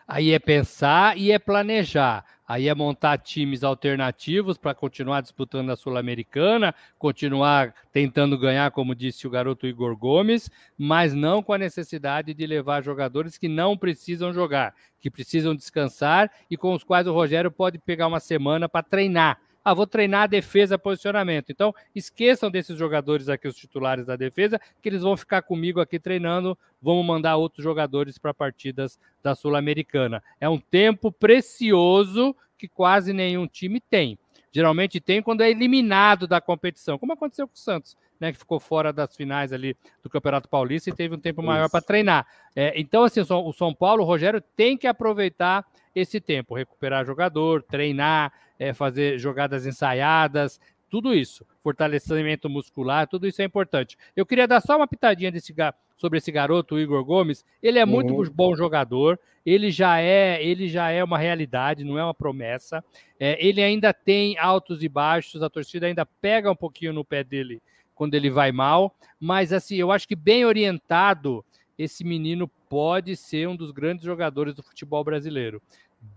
Aí 0.07 0.31
é 0.31 0.39
pensar 0.39 1.17
e 1.17 1.31
é 1.31 1.39
planejar. 1.39 2.23
Aí 2.47 2.69
é 2.69 2.73
montar 2.73 3.17
times 3.17 3.61
alternativos 3.61 4.57
para 4.57 4.73
continuar 4.73 5.19
disputando 5.19 5.69
a 5.69 5.75
Sul-Americana, 5.75 6.73
continuar 6.97 7.73
tentando 7.91 8.37
ganhar, 8.37 8.71
como 8.71 8.95
disse 8.95 9.27
o 9.27 9.29
garoto 9.29 9.67
Igor 9.67 9.97
Gomes, 9.97 10.49
mas 10.77 11.13
não 11.13 11.43
com 11.43 11.51
a 11.51 11.57
necessidade 11.57 12.33
de 12.33 12.47
levar 12.47 12.81
jogadores 12.81 13.37
que 13.37 13.49
não 13.49 13.77
precisam 13.77 14.31
jogar, 14.31 14.73
que 15.01 15.11
precisam 15.11 15.53
descansar 15.53 16.31
e 16.49 16.55
com 16.55 16.73
os 16.73 16.85
quais 16.85 17.05
o 17.05 17.13
Rogério 17.13 17.51
pode 17.51 17.79
pegar 17.79 18.07
uma 18.07 18.21
semana 18.21 18.69
para 18.69 18.81
treinar 18.81 19.39
ah, 19.69 19.73
vou 19.73 19.85
treinar 19.85 20.21
a 20.21 20.27
defesa, 20.27 20.79
posicionamento. 20.79 21.51
Então, 21.51 21.75
esqueçam 21.93 22.49
desses 22.49 22.77
jogadores 22.77 23.27
aqui, 23.27 23.49
os 23.49 23.57
titulares 23.57 24.05
da 24.05 24.15
defesa, 24.15 24.61
que 24.81 24.87
eles 24.87 25.01
vão 25.01 25.17
ficar 25.17 25.41
comigo 25.41 25.81
aqui 25.81 25.99
treinando. 25.99 26.57
Vamos 26.81 27.05
mandar 27.05 27.35
outros 27.35 27.65
jogadores 27.65 28.17
para 28.17 28.33
partidas 28.33 28.97
da 29.21 29.35
Sul-Americana. 29.35 30.23
É 30.39 30.47
um 30.47 30.57
tempo 30.57 31.11
precioso 31.11 32.33
que 32.57 32.69
quase 32.69 33.11
nenhum 33.11 33.45
time 33.45 33.81
tem. 33.81 34.17
Geralmente 34.53 35.01
tem 35.01 35.21
quando 35.21 35.41
é 35.41 35.51
eliminado 35.51 36.27
da 36.27 36.39
competição, 36.39 36.97
como 36.97 37.11
aconteceu 37.11 37.45
com 37.45 37.53
o 37.53 37.59
Santos, 37.59 37.97
né, 38.21 38.31
que 38.31 38.37
ficou 38.37 38.61
fora 38.61 38.93
das 38.93 39.17
finais 39.17 39.51
ali 39.51 39.75
do 40.01 40.09
Campeonato 40.09 40.47
Paulista 40.47 40.89
e 40.89 40.93
teve 40.93 41.13
um 41.13 41.19
tempo 41.19 41.43
maior 41.43 41.69
para 41.69 41.81
treinar. 41.81 42.25
É, 42.55 42.71
então, 42.79 43.03
assim, 43.03 43.19
o 43.19 43.51
São 43.51 43.73
Paulo, 43.73 44.03
o 44.03 44.05
Rogério 44.05 44.41
tem 44.55 44.77
que 44.77 44.87
aproveitar 44.87 45.65
esse 45.99 46.19
tempo, 46.19 46.55
recuperar 46.55 47.05
jogador, 47.05 47.63
treinar, 47.63 48.31
é, 48.59 48.73
fazer 48.73 49.17
jogadas 49.17 49.65
ensaiadas, 49.65 50.59
tudo 50.89 51.13
isso, 51.13 51.45
fortalecimento 51.61 52.49
muscular, 52.49 53.07
tudo 53.07 53.27
isso 53.27 53.41
é 53.41 53.45
importante. 53.45 53.97
Eu 54.15 54.25
queria 54.25 54.47
dar 54.47 54.61
só 54.61 54.77
uma 54.77 54.87
pitadinha 54.87 55.31
desse, 55.31 55.53
sobre 55.97 56.17
esse 56.19 56.31
garoto, 56.31 56.75
o 56.75 56.79
Igor 56.79 57.03
Gomes. 57.03 57.43
Ele 57.61 57.79
é 57.79 57.85
muito 57.85 58.13
uhum. 58.13 58.29
bom 58.33 58.55
jogador, 58.55 59.19
ele 59.45 59.69
já 59.69 59.99
é, 59.99 60.43
ele 60.43 60.67
já 60.67 60.89
é 60.89 61.03
uma 61.03 61.17
realidade, 61.17 61.83
não 61.83 61.97
é 61.97 62.03
uma 62.03 62.13
promessa. 62.13 62.83
É, 63.19 63.37
ele 63.45 63.61
ainda 63.61 63.93
tem 63.93 64.37
altos 64.37 64.83
e 64.83 64.87
baixos, 64.87 65.43
a 65.43 65.49
torcida 65.49 65.87
ainda 65.87 66.05
pega 66.05 66.51
um 66.51 66.55
pouquinho 66.55 66.93
no 66.93 67.03
pé 67.03 67.23
dele 67.23 67.61
quando 67.93 68.13
ele 68.13 68.29
vai 68.29 68.51
mal, 68.51 68.95
mas 69.19 69.51
assim, 69.51 69.75
eu 69.75 69.91
acho 69.91 70.07
que 70.07 70.15
bem 70.15 70.45
orientado, 70.45 71.43
esse 71.77 72.03
menino 72.03 72.47
pode 72.69 73.15
ser 73.15 73.47
um 73.47 73.55
dos 73.55 73.71
grandes 73.71 74.05
jogadores 74.05 74.53
do 74.53 74.61
futebol 74.61 75.03
brasileiro. 75.03 75.61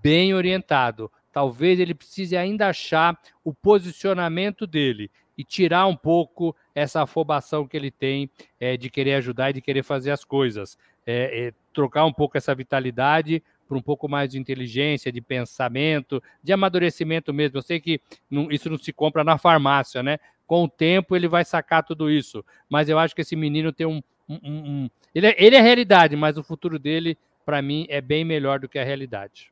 Bem 0.03 0.35
orientado 0.35 1.11
talvez 1.33 1.79
ele 1.79 1.95
precise 1.95 2.37
ainda 2.37 2.69
achar 2.69 3.19
o 3.45 3.53
posicionamento 3.55 4.67
dele 4.67 5.11
e 5.37 5.45
tirar 5.45 5.87
um 5.87 5.97
pouco 5.97 6.55
essa 6.75 7.03
afobação 7.03 7.67
que 7.67 7.77
ele 7.77 7.91
tem 7.91 8.31
é, 8.59 8.77
de 8.77 8.91
querer 8.91 9.15
ajudar 9.15 9.51
e 9.51 9.55
de 9.55 9.61
querer 9.61 9.83
fazer 9.83 10.11
as 10.11 10.25
coisas. 10.25 10.77
É, 11.07 11.47
é, 11.47 11.55
trocar 11.73 12.05
um 12.05 12.13
pouco 12.13 12.37
essa 12.37 12.55
vitalidade 12.55 13.43
por 13.67 13.77
um 13.77 13.81
pouco 13.81 14.09
mais 14.09 14.31
de 14.31 14.39
inteligência, 14.39 15.13
de 15.13 15.21
pensamento, 15.21 16.23
de 16.43 16.53
amadurecimento 16.53 17.33
mesmo. 17.33 17.59
Eu 17.59 17.63
sei 17.63 17.81
que 17.81 18.01
não, 18.31 18.51
isso 18.51 18.69
não 18.69 18.77
se 18.77 18.93
compra 18.93 19.25
na 19.25 19.39
farmácia, 19.39 20.03
né? 20.03 20.19
Com 20.47 20.65
o 20.65 20.69
tempo 20.69 21.15
ele 21.15 21.29
vai 21.29 21.45
sacar 21.45 21.85
tudo 21.85 22.11
isso. 22.11 22.45
Mas 22.69 22.89
eu 22.89 22.99
acho 22.99 23.15
que 23.15 23.23
esse 23.23 23.37
menino 23.37 23.73
tem 23.73 23.87
um. 23.87 24.03
um, 24.29 24.39
um 24.43 24.91
ele, 25.15 25.29
é, 25.29 25.37
ele 25.39 25.57
é 25.57 25.61
realidade, 25.61 26.17
mas 26.17 26.37
o 26.37 26.43
futuro 26.43 26.79
dele, 26.79 27.17
para 27.47 27.63
mim, 27.63 27.87
é 27.89 28.01
bem 28.01 28.25
melhor 28.25 28.59
do 28.59 28.69
que 28.69 28.79
a 28.79 28.85
realidade. 28.85 29.51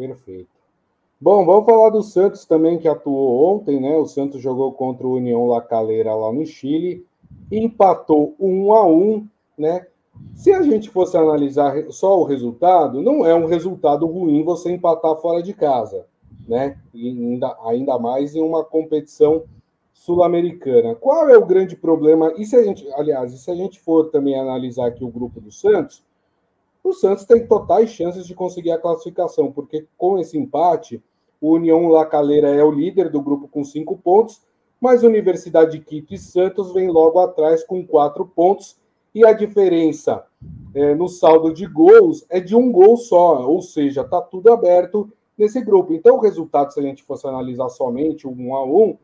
Perfeito. 0.00 0.48
Bom, 1.20 1.44
vamos 1.44 1.66
falar 1.66 1.90
do 1.90 2.02
Santos 2.02 2.46
também, 2.46 2.78
que 2.78 2.88
atuou 2.88 3.54
ontem, 3.54 3.78
né? 3.78 3.94
O 3.98 4.06
Santos 4.06 4.40
jogou 4.40 4.72
contra 4.72 5.06
o 5.06 5.16
União 5.16 5.46
La 5.46 5.60
Calera 5.60 6.14
lá 6.14 6.32
no 6.32 6.46
Chile, 6.46 7.04
empatou 7.52 8.34
um 8.40 8.72
a 8.72 8.86
um, 8.86 9.28
né? 9.58 9.86
Se 10.34 10.54
a 10.54 10.62
gente 10.62 10.88
fosse 10.88 11.18
analisar 11.18 11.74
só 11.90 12.18
o 12.18 12.24
resultado, 12.24 13.02
não 13.02 13.26
é 13.26 13.34
um 13.34 13.44
resultado 13.44 14.06
ruim 14.06 14.42
você 14.42 14.72
empatar 14.72 15.14
fora 15.16 15.42
de 15.42 15.52
casa, 15.52 16.06
né? 16.48 16.78
E 16.94 17.10
ainda, 17.10 17.54
ainda 17.66 17.98
mais 17.98 18.34
em 18.34 18.40
uma 18.40 18.64
competição 18.64 19.42
sul-americana. 19.92 20.94
Qual 20.94 21.28
é 21.28 21.36
o 21.36 21.44
grande 21.44 21.76
problema? 21.76 22.32
E 22.38 22.46
se 22.46 22.56
a 22.56 22.64
gente, 22.64 22.90
aliás, 22.94 23.38
se 23.38 23.50
a 23.50 23.54
gente 23.54 23.78
for 23.78 24.04
também 24.04 24.34
analisar 24.34 24.86
aqui 24.86 25.04
o 25.04 25.10
grupo 25.10 25.42
do 25.42 25.52
Santos, 25.52 26.02
o 26.82 26.92
Santos 26.92 27.24
tem 27.24 27.46
totais 27.46 27.90
chances 27.90 28.26
de 28.26 28.34
conseguir 28.34 28.72
a 28.72 28.78
classificação, 28.78 29.52
porque 29.52 29.86
com 29.96 30.18
esse 30.18 30.38
empate 30.38 31.02
o 31.40 31.54
União 31.54 31.88
La 31.88 32.04
Calera 32.04 32.48
é 32.48 32.62
o 32.62 32.70
líder 32.70 33.10
do 33.10 33.22
grupo 33.22 33.48
com 33.48 33.64
cinco 33.64 33.96
pontos, 33.96 34.42
mas 34.80 35.02
Universidade 35.02 35.72
de 35.72 35.80
Quito 35.80 36.14
e 36.14 36.18
Santos 36.18 36.72
vem 36.72 36.88
logo 36.88 37.18
atrás 37.18 37.64
com 37.64 37.86
quatro 37.86 38.26
pontos. 38.26 38.78
E 39.14 39.26
a 39.26 39.32
diferença 39.32 40.24
é, 40.74 40.94
no 40.94 41.08
saldo 41.08 41.52
de 41.52 41.66
gols 41.66 42.24
é 42.28 42.38
de 42.38 42.54
um 42.54 42.70
gol 42.70 42.96
só, 42.96 43.46
ou 43.46 43.60
seja, 43.60 44.02
está 44.02 44.20
tudo 44.20 44.52
aberto 44.52 45.10
nesse 45.36 45.60
grupo. 45.60 45.92
Então, 45.92 46.16
o 46.16 46.20
resultado, 46.20 46.72
se 46.72 46.78
a 46.78 46.82
gente 46.82 47.02
fosse 47.02 47.26
analisar 47.26 47.68
somente 47.70 48.26
o 48.26 48.30
um 48.30 48.54
a 48.54 48.64
um, 48.64 48.96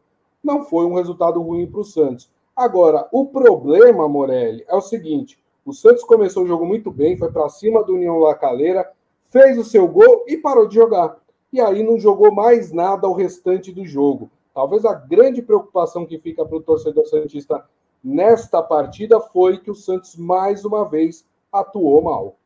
não 0.44 0.62
foi 0.62 0.86
um 0.86 0.94
resultado 0.94 1.42
ruim 1.42 1.66
para 1.66 1.80
o 1.80 1.84
Santos. 1.84 2.30
Agora, 2.54 3.08
o 3.10 3.26
problema, 3.26 4.08
Morelli, 4.08 4.64
é 4.68 4.76
o 4.76 4.80
seguinte: 4.80 5.38
o 5.66 5.72
Santos 5.74 6.04
começou 6.04 6.44
o 6.44 6.46
jogo 6.46 6.64
muito 6.64 6.90
bem, 6.90 7.18
foi 7.18 7.30
para 7.30 7.48
cima 7.50 7.84
do 7.84 7.94
União 7.94 8.18
La 8.18 8.34
Calera, 8.34 8.90
fez 9.28 9.58
o 9.58 9.64
seu 9.64 9.86
gol 9.86 10.24
e 10.26 10.38
parou 10.38 10.66
de 10.66 10.76
jogar 10.76 11.18
e 11.52 11.60
aí 11.60 11.82
não 11.82 11.98
jogou 11.98 12.32
mais 12.32 12.72
nada 12.72 13.06
ao 13.06 13.14
restante 13.14 13.72
do 13.72 13.84
jogo. 13.86 14.30
Talvez 14.54 14.84
a 14.84 14.92
grande 14.94 15.42
preocupação 15.42 16.06
que 16.06 16.18
fica 16.18 16.44
para 16.44 16.56
o 16.56 16.62
torcedor 16.62 17.06
santista 17.06 17.64
nesta 18.02 18.62
partida 18.62 19.20
foi 19.20 19.58
que 19.58 19.70
o 19.70 19.74
Santos 19.74 20.16
mais 20.16 20.64
uma 20.64 20.88
vez 20.88 21.26
atuou 21.52 22.02
mal. 22.02 22.36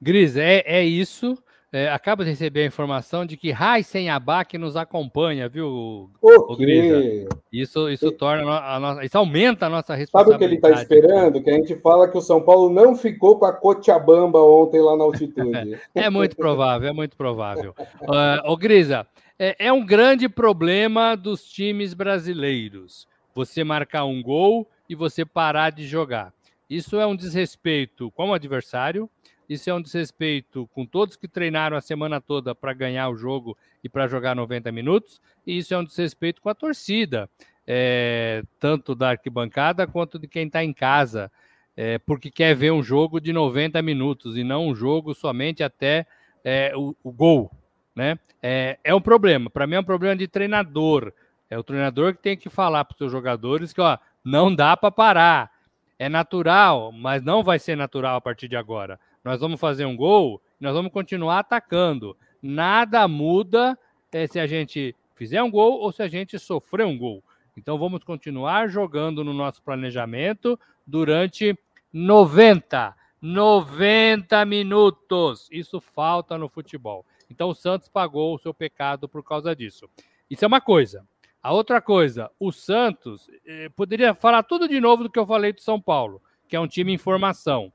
Gris, 0.00 0.36
é, 0.36 0.62
é 0.66 0.84
isso. 0.84 1.36
É, 1.74 1.88
acaba 1.88 2.22
de 2.22 2.30
receber 2.30 2.62
a 2.62 2.66
informação 2.66 3.26
de 3.26 3.36
que 3.36 3.50
Raisen 3.50 4.08
Abac 4.08 4.56
nos 4.56 4.76
acompanha, 4.76 5.48
viu, 5.48 6.08
o 6.22 6.56
Grisa? 6.56 7.28
Isso, 7.52 7.90
isso 7.90 8.12
torna 8.12 8.60
a 8.60 8.78
nossa, 8.78 9.04
isso 9.04 9.18
aumenta 9.18 9.66
a 9.66 9.68
nossa 9.68 9.92
responsabilidade. 9.92 10.30
Sabe 10.30 10.36
o 10.36 10.38
que 10.38 10.44
ele 10.44 10.54
está 10.54 10.70
esperando? 10.70 11.42
Que 11.42 11.50
a 11.50 11.54
gente 11.54 11.74
fala 11.80 12.06
que 12.06 12.16
o 12.16 12.20
São 12.20 12.40
Paulo 12.40 12.70
não 12.70 12.94
ficou 12.94 13.40
com 13.40 13.46
a 13.46 13.52
Cochabamba 13.52 14.40
ontem 14.40 14.80
lá 14.80 14.96
na 14.96 15.02
altitude. 15.02 15.76
é 15.92 16.08
muito 16.08 16.36
provável, 16.36 16.88
é 16.88 16.92
muito 16.92 17.16
provável. 17.16 17.74
Uh, 18.02 18.52
ô 18.52 18.56
Grisa, 18.56 19.04
é, 19.36 19.66
é 19.66 19.72
um 19.72 19.84
grande 19.84 20.28
problema 20.28 21.16
dos 21.16 21.42
times 21.42 21.92
brasileiros. 21.92 23.08
Você 23.34 23.64
marcar 23.64 24.04
um 24.04 24.22
gol 24.22 24.70
e 24.88 24.94
você 24.94 25.24
parar 25.24 25.70
de 25.70 25.84
jogar. 25.88 26.32
Isso 26.70 27.00
é 27.00 27.06
um 27.06 27.16
desrespeito 27.16 28.12
com 28.12 28.30
o 28.30 28.32
adversário, 28.32 29.10
isso 29.48 29.68
é 29.68 29.74
um 29.74 29.82
desrespeito 29.82 30.68
com 30.68 30.86
todos 30.86 31.16
que 31.16 31.28
treinaram 31.28 31.76
a 31.76 31.80
semana 31.80 32.20
toda 32.20 32.54
para 32.54 32.72
ganhar 32.72 33.08
o 33.08 33.16
jogo 33.16 33.56
e 33.82 33.88
para 33.88 34.08
jogar 34.08 34.34
90 34.34 34.72
minutos, 34.72 35.20
e 35.46 35.58
isso 35.58 35.74
é 35.74 35.78
um 35.78 35.84
desrespeito 35.84 36.40
com 36.40 36.48
a 36.48 36.54
torcida, 36.54 37.28
é, 37.66 38.42
tanto 38.58 38.94
da 38.94 39.10
arquibancada 39.10 39.86
quanto 39.86 40.18
de 40.18 40.26
quem 40.26 40.46
está 40.46 40.64
em 40.64 40.72
casa, 40.72 41.30
é, 41.76 41.98
porque 41.98 42.30
quer 42.30 42.54
ver 42.54 42.72
um 42.72 42.82
jogo 42.82 43.20
de 43.20 43.32
90 43.32 43.80
minutos 43.82 44.36
e 44.36 44.44
não 44.44 44.68
um 44.68 44.74
jogo 44.74 45.14
somente 45.14 45.62
até 45.62 46.06
é, 46.44 46.72
o, 46.74 46.96
o, 47.02 47.12
gol. 47.12 47.50
Né? 47.94 48.18
É, 48.42 48.78
é 48.84 48.94
um 48.94 49.00
problema. 49.00 49.50
Para 49.50 49.66
mim 49.66 49.74
é 49.74 49.80
um 49.80 49.84
problema 49.84 50.16
de 50.16 50.28
treinador. 50.28 51.12
É 51.50 51.58
o 51.58 51.64
treinador 51.64 52.14
que 52.14 52.22
tem 52.22 52.36
que 52.36 52.48
falar 52.48 52.84
para 52.84 52.94
os 52.94 52.98
seus 52.98 53.10
jogadores 53.10 53.72
que 53.72 53.80
ó, 53.80 53.98
não 54.24 54.54
dá 54.54 54.76
para 54.76 54.90
parar. 54.90 55.50
É 55.98 56.08
natural, 56.08 56.92
mas 56.92 57.22
não 57.22 57.42
vai 57.42 57.58
ser 57.58 57.76
natural 57.76 58.16
a 58.16 58.20
partir 58.20 58.48
de 58.48 58.56
agora 58.56 58.98
nós 59.24 59.40
vamos 59.40 59.58
fazer 59.58 59.86
um 59.86 59.96
gol, 59.96 60.40
nós 60.60 60.74
vamos 60.74 60.92
continuar 60.92 61.38
atacando. 61.38 62.16
Nada 62.42 63.08
muda 63.08 63.78
é, 64.12 64.26
se 64.26 64.38
a 64.38 64.46
gente 64.46 64.94
fizer 65.14 65.42
um 65.42 65.50
gol 65.50 65.80
ou 65.80 65.90
se 65.90 66.02
a 66.02 66.08
gente 66.08 66.38
sofrer 66.38 66.84
um 66.84 66.98
gol. 66.98 67.24
Então 67.56 67.78
vamos 67.78 68.04
continuar 68.04 68.68
jogando 68.68 69.24
no 69.24 69.32
nosso 69.32 69.62
planejamento 69.62 70.58
durante 70.86 71.56
90, 71.92 72.94
90 73.22 74.44
minutos. 74.44 75.48
Isso 75.50 75.80
falta 75.80 76.36
no 76.36 76.48
futebol. 76.48 77.06
Então 77.30 77.48
o 77.48 77.54
Santos 77.54 77.88
pagou 77.88 78.34
o 78.34 78.38
seu 78.38 78.52
pecado 78.52 79.08
por 79.08 79.22
causa 79.22 79.54
disso. 79.56 79.88
Isso 80.28 80.44
é 80.44 80.48
uma 80.48 80.60
coisa. 80.60 81.06
A 81.42 81.52
outra 81.52 81.80
coisa, 81.80 82.30
o 82.40 82.50
Santos 82.50 83.30
eh, 83.46 83.68
poderia 83.76 84.14
falar 84.14 84.42
tudo 84.42 84.66
de 84.66 84.80
novo 84.80 85.04
do 85.04 85.10
que 85.10 85.18
eu 85.18 85.26
falei 85.26 85.52
do 85.52 85.60
São 85.60 85.80
Paulo, 85.80 86.22
que 86.48 86.56
é 86.56 86.60
um 86.60 86.66
time 86.66 86.92
em 86.92 86.98
formação. 86.98 87.70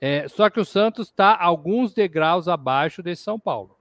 É, 0.00 0.26
só 0.28 0.48
que 0.48 0.58
o 0.58 0.64
Santos 0.64 1.08
está 1.08 1.36
alguns 1.36 1.92
degraus 1.92 2.48
abaixo 2.48 3.02
desse 3.02 3.22
São 3.22 3.38
Paulo. 3.38 3.76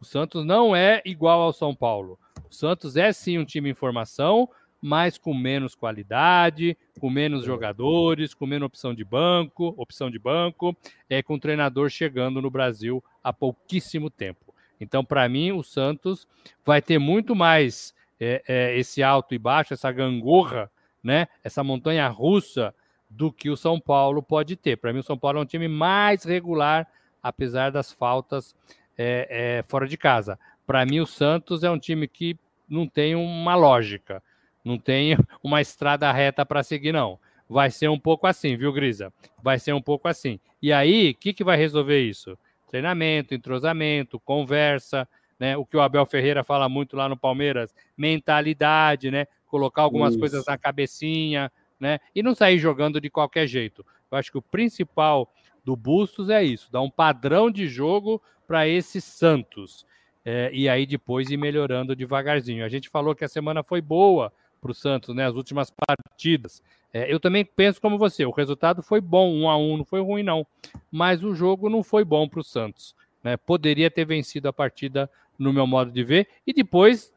O 0.00 0.04
Santos 0.04 0.44
não 0.44 0.74
é 0.74 1.00
igual 1.04 1.40
ao 1.40 1.52
São 1.52 1.74
Paulo. 1.74 2.18
O 2.50 2.54
Santos 2.54 2.96
é 2.96 3.12
sim 3.12 3.38
um 3.38 3.44
time 3.44 3.70
em 3.70 3.74
formação, 3.74 4.48
mas 4.82 5.18
com 5.18 5.34
menos 5.34 5.74
qualidade, 5.74 6.76
com 6.98 7.10
menos 7.10 7.44
jogadores, 7.44 8.32
com 8.34 8.46
menos 8.46 8.66
opção 8.66 8.94
de 8.94 9.04
banco, 9.04 9.74
opção 9.76 10.10
de 10.10 10.18
banco, 10.18 10.74
é 11.08 11.22
com 11.22 11.34
o 11.34 11.40
treinador 11.40 11.90
chegando 11.90 12.40
no 12.40 12.50
Brasil 12.50 13.04
há 13.22 13.32
pouquíssimo 13.32 14.10
tempo. 14.10 14.54
Então, 14.80 15.04
para 15.04 15.28
mim, 15.28 15.52
o 15.52 15.62
Santos 15.62 16.26
vai 16.64 16.80
ter 16.80 16.98
muito 16.98 17.36
mais 17.36 17.94
é, 18.18 18.42
é, 18.48 18.78
esse 18.78 19.02
alto 19.02 19.34
e 19.34 19.38
baixo, 19.38 19.74
essa 19.74 19.92
gangorra, 19.92 20.70
né? 21.02 21.28
Essa 21.44 21.62
montanha 21.62 22.08
russa 22.08 22.74
do 23.10 23.32
que 23.32 23.50
o 23.50 23.56
São 23.56 23.80
Paulo 23.80 24.22
pode 24.22 24.54
ter. 24.54 24.76
Para 24.76 24.92
mim, 24.92 25.00
o 25.00 25.04
São 25.04 25.18
Paulo 25.18 25.40
é 25.40 25.42
um 25.42 25.46
time 25.46 25.66
mais 25.66 26.22
regular, 26.22 26.86
apesar 27.20 27.70
das 27.70 27.90
faltas 27.90 28.54
é, 28.96 29.58
é 29.58 29.62
fora 29.68 29.88
de 29.88 29.96
casa. 29.96 30.38
Para 30.64 30.86
mim, 30.86 31.00
o 31.00 31.06
Santos 31.06 31.64
é 31.64 31.70
um 31.70 31.78
time 31.78 32.06
que 32.06 32.38
não 32.68 32.86
tem 32.86 33.16
uma 33.16 33.56
lógica, 33.56 34.22
não 34.64 34.78
tem 34.78 35.16
uma 35.42 35.60
estrada 35.60 36.10
reta 36.12 36.46
para 36.46 36.62
seguir, 36.62 36.92
não. 36.92 37.18
Vai 37.48 37.68
ser 37.68 37.88
um 37.88 37.98
pouco 37.98 38.28
assim, 38.28 38.56
viu, 38.56 38.72
Grisa? 38.72 39.12
Vai 39.42 39.58
ser 39.58 39.72
um 39.72 39.82
pouco 39.82 40.06
assim. 40.06 40.38
E 40.62 40.72
aí, 40.72 41.10
o 41.10 41.14
que, 41.14 41.32
que 41.32 41.42
vai 41.42 41.56
resolver 41.56 42.00
isso? 42.00 42.38
Treinamento, 42.68 43.34
entrosamento, 43.34 44.20
conversa, 44.20 45.08
né? 45.36 45.56
O 45.56 45.66
que 45.66 45.76
o 45.76 45.80
Abel 45.80 46.06
Ferreira 46.06 46.44
fala 46.44 46.68
muito 46.68 46.94
lá 46.94 47.08
no 47.08 47.16
Palmeiras, 47.16 47.74
mentalidade, 47.96 49.10
né? 49.10 49.26
Colocar 49.48 49.82
algumas 49.82 50.10
isso. 50.10 50.20
coisas 50.20 50.46
na 50.46 50.56
cabecinha, 50.56 51.50
né? 51.80 51.98
E 52.14 52.22
não 52.22 52.34
sair 52.34 52.58
jogando 52.58 53.00
de 53.00 53.08
qualquer 53.08 53.46
jeito. 53.46 53.84
Eu 54.10 54.18
acho 54.18 54.30
que 54.30 54.38
o 54.38 54.42
principal 54.42 55.32
do 55.64 55.74
Bustos 55.74 56.28
é 56.28 56.42
isso, 56.44 56.70
dar 56.70 56.82
um 56.82 56.90
padrão 56.90 57.50
de 57.50 57.66
jogo 57.66 58.20
para 58.46 58.68
esse 58.68 59.00
Santos 59.00 59.86
é, 60.24 60.50
e 60.52 60.68
aí 60.68 60.86
depois 60.86 61.30
ir 61.30 61.36
melhorando 61.36 61.96
devagarzinho. 61.96 62.64
A 62.64 62.68
gente 62.68 62.88
falou 62.88 63.14
que 63.14 63.24
a 63.24 63.28
semana 63.28 63.62
foi 63.62 63.80
boa 63.80 64.32
para 64.60 64.70
o 64.70 64.74
Santos, 64.74 65.14
né? 65.14 65.26
As 65.26 65.36
últimas 65.36 65.70
partidas. 65.70 66.62
É, 66.92 67.12
eu 67.12 67.18
também 67.18 67.44
penso 67.44 67.80
como 67.80 67.96
você, 67.96 68.24
o 68.26 68.30
resultado 68.30 68.82
foi 68.82 69.00
bom, 69.00 69.32
um 69.32 69.48
a 69.48 69.56
um, 69.56 69.78
não 69.78 69.84
foi 69.84 70.00
ruim, 70.00 70.22
não. 70.22 70.46
Mas 70.90 71.24
o 71.24 71.34
jogo 71.34 71.70
não 71.70 71.82
foi 71.82 72.04
bom 72.04 72.28
para 72.28 72.40
o 72.40 72.44
Santos. 72.44 72.94
Né? 73.22 73.36
Poderia 73.36 73.90
ter 73.90 74.04
vencido 74.04 74.48
a 74.48 74.52
partida, 74.52 75.08
no 75.38 75.52
meu 75.52 75.66
modo 75.66 75.90
de 75.90 76.04
ver, 76.04 76.28
e 76.46 76.52
depois 76.52 77.12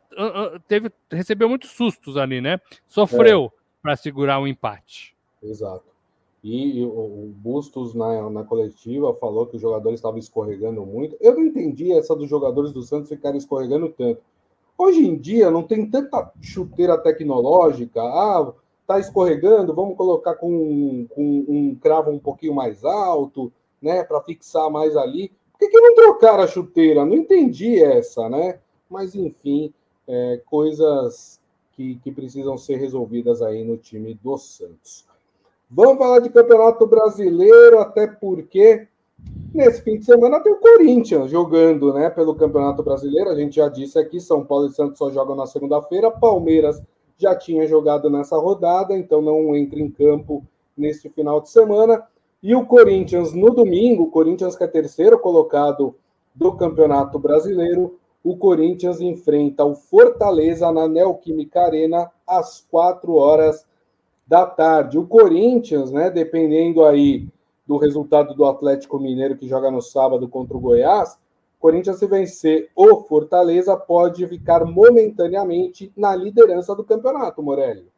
teve, 0.68 0.90
recebeu 1.12 1.50
muitos 1.50 1.72
sustos 1.72 2.16
ali, 2.16 2.40
né? 2.40 2.62
Sofreu 2.88 3.52
é. 3.54 3.63
Para 3.84 3.98
segurar 3.98 4.40
o 4.40 4.44
um 4.44 4.48
empate. 4.48 5.14
Exato. 5.44 5.84
E 6.42 6.84
o 6.84 7.32
Bustos, 7.38 7.94
na, 7.94 8.30
na 8.30 8.44
coletiva, 8.44 9.14
falou 9.16 9.46
que 9.46 9.58
os 9.58 9.62
jogadores 9.62 10.00
estavam 10.00 10.18
escorregando 10.18 10.86
muito. 10.86 11.18
Eu 11.22 11.36
não 11.36 11.44
entendi 11.44 11.92
essa 11.92 12.16
dos 12.16 12.30
jogadores 12.30 12.72
do 12.72 12.82
Santos 12.82 13.10
ficarem 13.10 13.38
escorregando 13.38 13.90
tanto. 13.90 14.22
Hoje 14.78 15.06
em 15.06 15.16
dia 15.18 15.52
não 15.52 15.64
tem 15.64 15.90
tanta 15.90 16.32
chuteira 16.42 16.98
tecnológica. 16.98 18.02
Ah, 18.02 18.54
tá 18.88 19.00
escorregando, 19.00 19.74
vamos 19.74 19.96
colocar 19.96 20.36
com, 20.36 21.08
com 21.10 21.46
um 21.48 21.76
cravo 21.76 22.12
um 22.12 22.20
pouquinho 22.20 22.54
mais 22.54 22.84
alto, 22.84 23.52
né, 23.82 24.04
para 24.04 24.22
fixar 24.22 24.70
mais 24.70 24.96
ali. 24.98 25.32
Por 25.52 25.60
que, 25.60 25.70
que 25.70 25.80
não 25.80 25.96
trocaram 25.96 26.44
a 26.44 26.48
chuteira? 26.48 27.06
Não 27.06 27.16
entendi 27.16 27.82
essa, 27.82 28.30
né? 28.30 28.60
Mas 28.90 29.16
enfim, 29.16 29.74
é, 30.08 30.42
coisas 30.46 31.40
que, 31.76 31.96
que 31.96 32.12
precisam 32.12 32.58
ser 32.58 32.78
resolvidas 32.78 33.42
aí 33.42 33.64
no 33.64 33.78
time 33.78 34.14
do 34.24 34.38
Santos. 34.38 35.06
Vamos 35.70 35.98
falar 35.98 36.20
de 36.20 36.30
Campeonato 36.30 36.86
Brasileiro, 36.86 37.80
até 37.80 38.06
porque 38.08 38.88
nesse 39.54 39.82
fim 39.82 39.98
de 39.98 40.06
semana 40.06 40.40
tem 40.40 40.54
o 40.54 40.60
Corinthians 40.60 41.32
jogando 41.32 41.94
né, 41.94 42.10
pelo 42.10 42.36
Campeonato 42.36 42.84
Brasileiro. 42.84 43.30
A 43.30 43.36
gente 43.36 43.56
já 43.56 43.68
disse 43.70 43.98
aqui: 43.98 44.20
São 44.20 44.46
Paulo 44.46 44.68
e 44.68 44.72
Santos 44.72 44.98
só 44.98 45.10
jogam 45.10 45.36
na 45.36 45.48
segunda-feira. 45.48 46.12
Palmeiras 46.12 46.82
já 47.18 47.36
tinha 47.36 47.68
jogado 47.68 48.10
nessa 48.10 48.38
rodada, 48.38 48.96
então 48.96 49.22
não 49.22 49.56
entra 49.56 49.80
em 49.80 49.90
campo 49.90 50.44
neste 50.78 51.10
final 51.10 51.42
de 51.42 51.50
semana. 51.50 52.04
E 52.42 52.54
o 52.54 52.66
Corinthians 52.66 53.34
no 53.34 53.50
domingo, 53.52 54.04
o 54.04 54.12
Corinthians 54.12 54.56
que 54.56 54.64
é 54.64 54.68
terceiro 54.68 55.18
colocado 55.18 55.96
do 56.36 56.52
Campeonato 56.54 57.18
Brasileiro, 57.18 57.98
o 58.24 58.38
Corinthians 58.38 59.02
enfrenta 59.02 59.66
o 59.66 59.76
Fortaleza 59.76 60.72
na 60.72 60.88
Neoquímica 60.88 61.62
Arena 61.62 62.10
às 62.26 62.66
quatro 62.72 63.16
horas 63.16 63.66
da 64.26 64.46
tarde. 64.46 64.98
O 64.98 65.06
Corinthians, 65.06 65.92
né, 65.92 66.10
dependendo 66.10 66.86
aí 66.86 67.28
do 67.68 67.78
resultado 67.78 68.34
do 68.34 68.46
Atlético 68.46 69.00
Mineiro 69.00 69.36
que 69.36 69.48
joga 69.48 69.70
no 69.70 69.82
sábado 69.82 70.28
contra 70.28 70.56
o 70.56 70.60
Goiás, 70.60 71.18
Corinthians 71.60 71.98
se 71.98 72.08
vencer 72.08 72.70
o 72.76 72.98
Fortaleza 73.04 73.76
pode 73.78 74.28
ficar 74.28 74.66
momentaneamente 74.66 75.92
na 75.96 76.16
liderança 76.16 76.76
do 76.76 76.84
campeonato, 76.84 77.42
Morelli. 77.42 77.93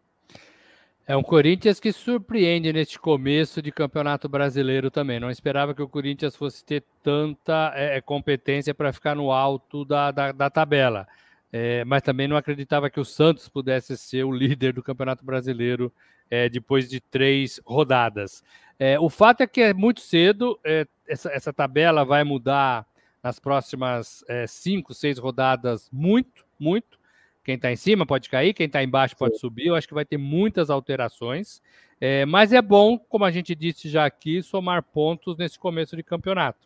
É 1.07 1.15
um 1.15 1.21
Corinthians 1.21 1.79
que 1.79 1.91
surpreende 1.91 2.73
neste 2.73 2.97
começo 2.97 3.61
de 3.61 3.71
campeonato 3.71 4.27
brasileiro 4.27 4.89
também. 4.89 5.19
Não 5.19 5.29
esperava 5.29 5.75
que 5.75 5.81
o 5.81 5.87
Corinthians 5.87 6.35
fosse 6.35 6.65
ter 6.65 6.83
tanta 7.03 7.71
é, 7.75 8.01
competência 8.01 8.73
para 8.73 8.91
ficar 8.91 9.15
no 9.15 9.31
alto 9.31 9.85
da, 9.85 10.09
da, 10.09 10.31
da 10.31 10.49
tabela. 10.49 11.07
É, 11.53 11.85
mas 11.85 12.01
também 12.01 12.27
não 12.27 12.35
acreditava 12.35 12.89
que 12.89 12.99
o 12.99 13.05
Santos 13.05 13.47
pudesse 13.47 13.95
ser 13.95 14.23
o 14.23 14.31
líder 14.31 14.73
do 14.73 14.81
campeonato 14.81 15.23
brasileiro 15.23 15.93
é, 16.29 16.49
depois 16.49 16.89
de 16.89 16.99
três 16.99 17.61
rodadas. 17.63 18.43
É, 18.79 18.99
o 18.99 19.09
fato 19.09 19.41
é 19.41 19.47
que 19.47 19.61
é 19.61 19.73
muito 19.73 20.01
cedo, 20.01 20.59
é, 20.63 20.87
essa, 21.07 21.31
essa, 21.31 21.53
tabela 21.53 22.03
vai 22.03 22.23
mudar 22.23 22.85
nas 23.23 23.39
próximas 23.39 24.23
é, 24.27 24.47
cinco, 24.47 24.93
seis 24.93 25.17
rodadas, 25.17 25.87
muito, 25.91 26.45
muito. 26.59 26.99
Quem 27.45 27.55
está 27.55 27.71
em 27.71 27.75
cima 27.75 28.07
pode 28.07 28.27
cair, 28.27 28.55
quem 28.55 28.65
está 28.65 28.83
embaixo 28.83 29.15
pode 29.15 29.35
Sim. 29.35 29.41
subir. 29.41 29.67
Eu 29.67 29.75
acho 29.75 29.87
que 29.87 29.93
vai 29.93 30.03
ter 30.03 30.17
muitas 30.17 30.71
alterações. 30.71 31.61
É, 32.01 32.25
mas 32.25 32.51
é 32.51 32.61
bom, 32.61 32.97
como 32.97 33.23
a 33.23 33.29
gente 33.29 33.53
disse 33.53 33.87
já 33.87 34.03
aqui, 34.03 34.41
somar 34.41 34.81
pontos 34.81 35.37
nesse 35.37 35.59
começo 35.59 35.95
de 35.95 36.01
campeonato. 36.01 36.65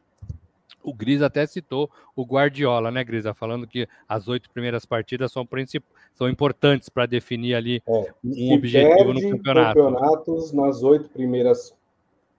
O 0.81 0.93
Gris 0.93 1.21
até 1.21 1.45
citou 1.45 1.91
o 2.15 2.23
Guardiola, 2.23 2.89
né, 2.89 3.03
Grisa? 3.03 3.33
Falando 3.33 3.67
que 3.67 3.87
as 4.07 4.29
oito 4.29 4.49
primeiras 4.49 4.85
partidas 4.85 5.33
são, 5.33 5.45
são 6.13 6.29
importantes 6.29 6.87
para 6.87 7.05
definir 7.05 7.55
ali 7.55 7.83
é, 7.85 8.13
um 8.23 8.53
objetivo 8.53 9.13
no 9.13 9.21
campeonato. 9.21 9.77
campeonatos 9.77 10.53
nas 10.53 10.81
oito 10.81 11.09
primeiras 11.09 11.75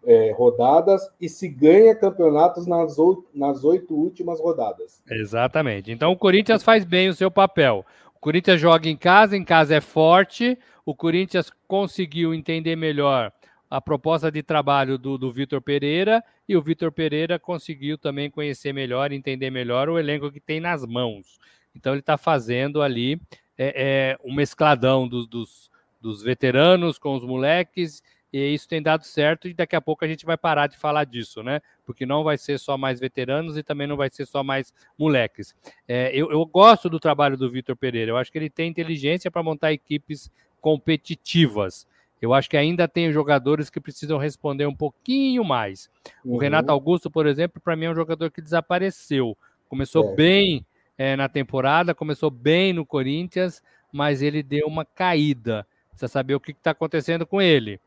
é, 0.05 0.33
rodadas 0.33 1.07
e 1.21 1.29
se 1.29 1.47
ganha 1.47 1.95
campeonatos 1.95 2.67
nas 2.67 2.99
oito, 2.99 3.27
nas 3.35 3.65
oito 3.65 3.95
últimas 3.95 4.41
rodadas. 4.41 5.03
Exatamente. 5.11 5.93
Então 5.93 6.11
o 6.11 6.17
Corinthians 6.17 6.63
faz 6.63 6.85
bem 6.85 7.11
o 7.11 7.15
seu 7.15 7.31
papel. 7.31 7.85
Corinthians 8.21 8.61
joga 8.61 8.89
em 8.89 8.97
casa, 8.97 9.37
em 9.37 9.45
casa 9.45 9.75
é 9.75 9.81
forte. 9.81 10.59
O 10.85 10.95
Corinthians 10.95 11.51
conseguiu 11.67 12.35
entender 12.35 12.77
melhor 12.77 13.33
a 13.71 13.81
proposta 13.81 14.31
de 14.31 14.43
trabalho 14.43 14.99
do, 14.99 15.17
do 15.17 15.33
Vitor 15.33 15.63
Pereira 15.63 16.23
e 16.49 16.57
o 16.57 16.63
Vitor 16.63 16.91
Pereira 16.91 17.39
conseguiu 17.39 17.97
também 17.97 18.29
conhecer 18.29 18.73
melhor, 18.73 19.13
entender 19.13 19.49
melhor 19.49 19.89
o 19.89 19.99
elenco 19.99 20.31
que 20.31 20.41
tem 20.41 20.59
nas 20.61 20.85
mãos. 20.85 21.39
Então 21.75 21.93
ele 21.93 22.01
está 22.01 22.19
fazendo 22.19 22.83
ali 22.83 23.21
é, 23.57 24.17
é, 24.17 24.19
um 24.25 24.35
mescladão 24.35 25.07
dos, 25.07 25.27
dos, 25.29 25.71
dos 26.01 26.23
veteranos 26.23 26.99
com 26.99 27.15
os 27.15 27.23
moleques 27.25 28.03
e 28.33 28.55
isso 28.55 28.69
tem 28.69 28.81
dado 28.81 29.05
certo 29.05 29.49
e 29.49 29.55
daqui 29.55 29.75
a 29.75 29.81
pouco 29.81 30.05
a 30.05 30.09
gente 30.09 30.25
vai 30.25 30.37
parar 30.37 30.69
de 30.69 30.77
falar 30.77 31.05
disso, 31.05 31.43
né? 31.43 31.61
Porque 31.85 32.07
não 32.07 32.23
vai 32.23 32.39
ser 32.39 32.59
só 32.59 32.79
mais 32.79 33.01
veteranos 33.01 33.57
e 33.57 33.63
também 33.63 33.87
não 33.87 33.97
vai 33.97 34.09
ser 34.09 34.25
só 34.27 34.45
mais 34.45 34.73
moleques. 34.97 35.55
É, 35.89 36.11
eu, 36.15 36.31
eu, 36.31 36.47
gosto 36.47 36.89
do 36.89 37.01
trabalho 37.01 37.37
do 37.37 37.51
Vitor 37.51 37.77
Pereira, 37.77 38.13
eu 38.13 38.17
acho 38.17 38.31
que 38.31 38.39
ele 38.39 38.51
tem 38.51 38.71
inteligência 38.71 39.31
para 39.31 39.43
montar 39.43 39.73
equipes 39.73 40.31
competitivas. 40.61 41.89
Eu 42.21 42.35
acho 42.35 42.51
que 42.51 42.57
ainda 42.57 42.87
tem 42.87 43.11
jogadores 43.11 43.71
que 43.71 43.81
precisam 43.81 44.19
responder 44.19 44.67
um 44.67 44.75
pouquinho 44.75 45.43
mais. 45.43 45.91
Uhum. 46.25 46.35
O 46.35 46.39
Renato 46.39 46.71
Augusto, 46.71 47.11
por 47.11 47.27
exemplo, 47.27 47.61
para 47.61 47.75
mim 47.75 47.87
é 47.87 47.91
um 47.91 47.95
jogador 47.95 48.31
que 48.31 48.43
desapareceu. 48.43 49.37
Começou 49.69 50.13
é. 50.13 50.15
bem 50.15 50.67
é, 50.99 51.17
na 51.17 51.29
temporada, 51.29 51.95
começou 51.95 52.31
bem 52.31 52.75
no 52.75 52.85
Corinthians, 52.85 53.63
mas 53.91 54.21
ele 54.21 54.43
deu 54.43 54.67
uma 54.67 54.85
caída. 54.85 55.67
Precisa 55.89 56.09
saber 56.09 56.35
o 56.35 56.41
que 56.41 56.53
está 56.53 56.73
acontecendo 56.73 57.27
com 57.27 57.41
ele. 57.41 57.81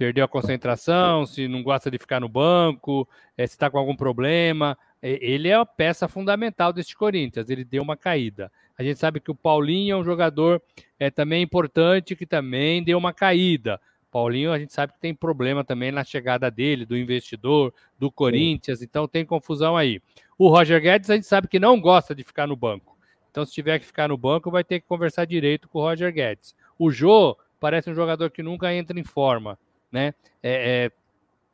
Perdeu 0.00 0.24
a 0.24 0.28
concentração, 0.28 1.26
se 1.26 1.46
não 1.46 1.62
gosta 1.62 1.90
de 1.90 1.98
ficar 1.98 2.20
no 2.20 2.28
banco, 2.28 3.06
é, 3.36 3.46
se 3.46 3.52
está 3.52 3.68
com 3.68 3.76
algum 3.76 3.94
problema. 3.94 4.74
Ele 5.02 5.48
é 5.48 5.54
a 5.54 5.66
peça 5.66 6.08
fundamental 6.08 6.72
deste 6.72 6.96
Corinthians, 6.96 7.50
ele 7.50 7.64
deu 7.64 7.82
uma 7.82 7.98
caída. 7.98 8.50
A 8.78 8.82
gente 8.82 8.98
sabe 8.98 9.20
que 9.20 9.30
o 9.30 9.34
Paulinho 9.34 9.92
é 9.92 9.96
um 9.98 10.02
jogador 10.02 10.62
é, 10.98 11.10
também 11.10 11.42
importante, 11.42 12.16
que 12.16 12.24
também 12.24 12.82
deu 12.82 12.96
uma 12.96 13.12
caída. 13.12 13.78
Paulinho, 14.10 14.52
a 14.52 14.58
gente 14.58 14.72
sabe 14.72 14.94
que 14.94 15.00
tem 15.00 15.14
problema 15.14 15.62
também 15.62 15.92
na 15.92 16.02
chegada 16.02 16.50
dele, 16.50 16.86
do 16.86 16.96
investidor, 16.96 17.74
do 17.98 18.10
Corinthians, 18.10 18.80
então 18.80 19.06
tem 19.06 19.26
confusão 19.26 19.76
aí. 19.76 20.00
O 20.38 20.48
Roger 20.48 20.80
Guedes, 20.80 21.10
a 21.10 21.14
gente 21.14 21.26
sabe 21.26 21.46
que 21.46 21.60
não 21.60 21.78
gosta 21.78 22.14
de 22.14 22.24
ficar 22.24 22.46
no 22.46 22.56
banco. 22.56 22.96
Então, 23.30 23.44
se 23.44 23.52
tiver 23.52 23.78
que 23.78 23.84
ficar 23.84 24.08
no 24.08 24.16
banco, 24.16 24.50
vai 24.50 24.64
ter 24.64 24.80
que 24.80 24.86
conversar 24.86 25.26
direito 25.26 25.68
com 25.68 25.78
o 25.78 25.82
Roger 25.82 26.10
Guedes. 26.10 26.54
O 26.78 26.90
Jô 26.90 27.36
parece 27.60 27.90
um 27.90 27.94
jogador 27.94 28.30
que 28.30 28.42
nunca 28.42 28.72
entra 28.74 28.98
em 28.98 29.04
forma, 29.04 29.58
né? 29.90 30.14
É, 30.42 30.84
é, 30.84 30.90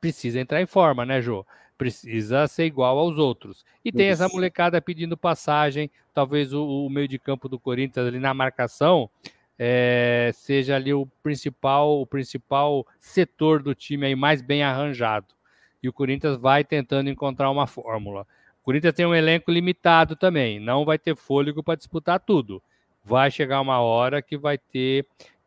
precisa 0.01 0.41
entrar 0.41 0.61
em 0.61 0.67
forma, 0.67 1.05
né, 1.05 1.21
Jô? 1.21 1.45
Precisa 1.77 2.47
ser 2.47 2.65
igual 2.65 2.99
aos 2.99 3.19
outros. 3.19 3.65
E 3.85 3.93
tem 3.93 4.09
essa 4.09 4.29
molecada 4.29 4.81
pedindo 4.81 5.17
passagem, 5.17 5.91
talvez 6.15 6.53
o, 6.53 6.65
o, 6.65 6.91
meio 6.91 7.07
de 7.07 7.19
campo 7.19 7.49
do 7.49 7.59
Corinthians 7.59 8.07
ali 8.07 8.19
na 8.19 8.33
marcação 8.33 9.11
é, 9.59 10.31
seja 10.35 10.77
ali 10.77 10.93
o 10.93 11.07
principal, 11.23 12.01
o 12.01 12.07
principal 12.07 12.87
setor 12.99 13.63
do 13.63 13.75
time 13.75 14.07
aí 14.07 14.15
mais 14.15 14.43
bem 14.43 14.63
arranjado. 14.63 15.35
E 15.83 15.89
o 15.89 15.93
Corinthians 15.93 16.37
vai 16.37 16.65
tentando 16.65 17.11
encontrar 17.11 17.51
uma 17.51 17.67
fórmula. 17.67 18.27
O 18.63 18.65
Corinthians 18.65 18.95
tem 18.95 19.07
um 19.07 19.15
elenco 19.15 19.51
limitado 19.51 20.17
também, 20.17 20.59
não 20.59 20.85
vai 20.85 20.99
ter 20.99 21.17
fôlego 21.17 21.63
para 21.63 21.77
disputar 21.77 22.21
tudo. 22.21 22.63
Vai 23.05 23.31
chegar 23.31 23.61
uma 23.61 23.81
hora 23.81 24.21
que 24.21 24.37
vai 24.37 24.59
ter 24.59 25.07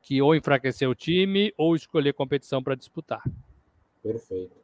que 0.09 0.23
ou 0.23 0.33
enfraquecer 0.33 0.89
o 0.89 0.95
time 0.95 1.53
ou 1.55 1.75
escolher 1.75 2.13
competição 2.13 2.63
para 2.63 2.73
disputar. 2.73 3.21
Perfeito. 4.01 4.57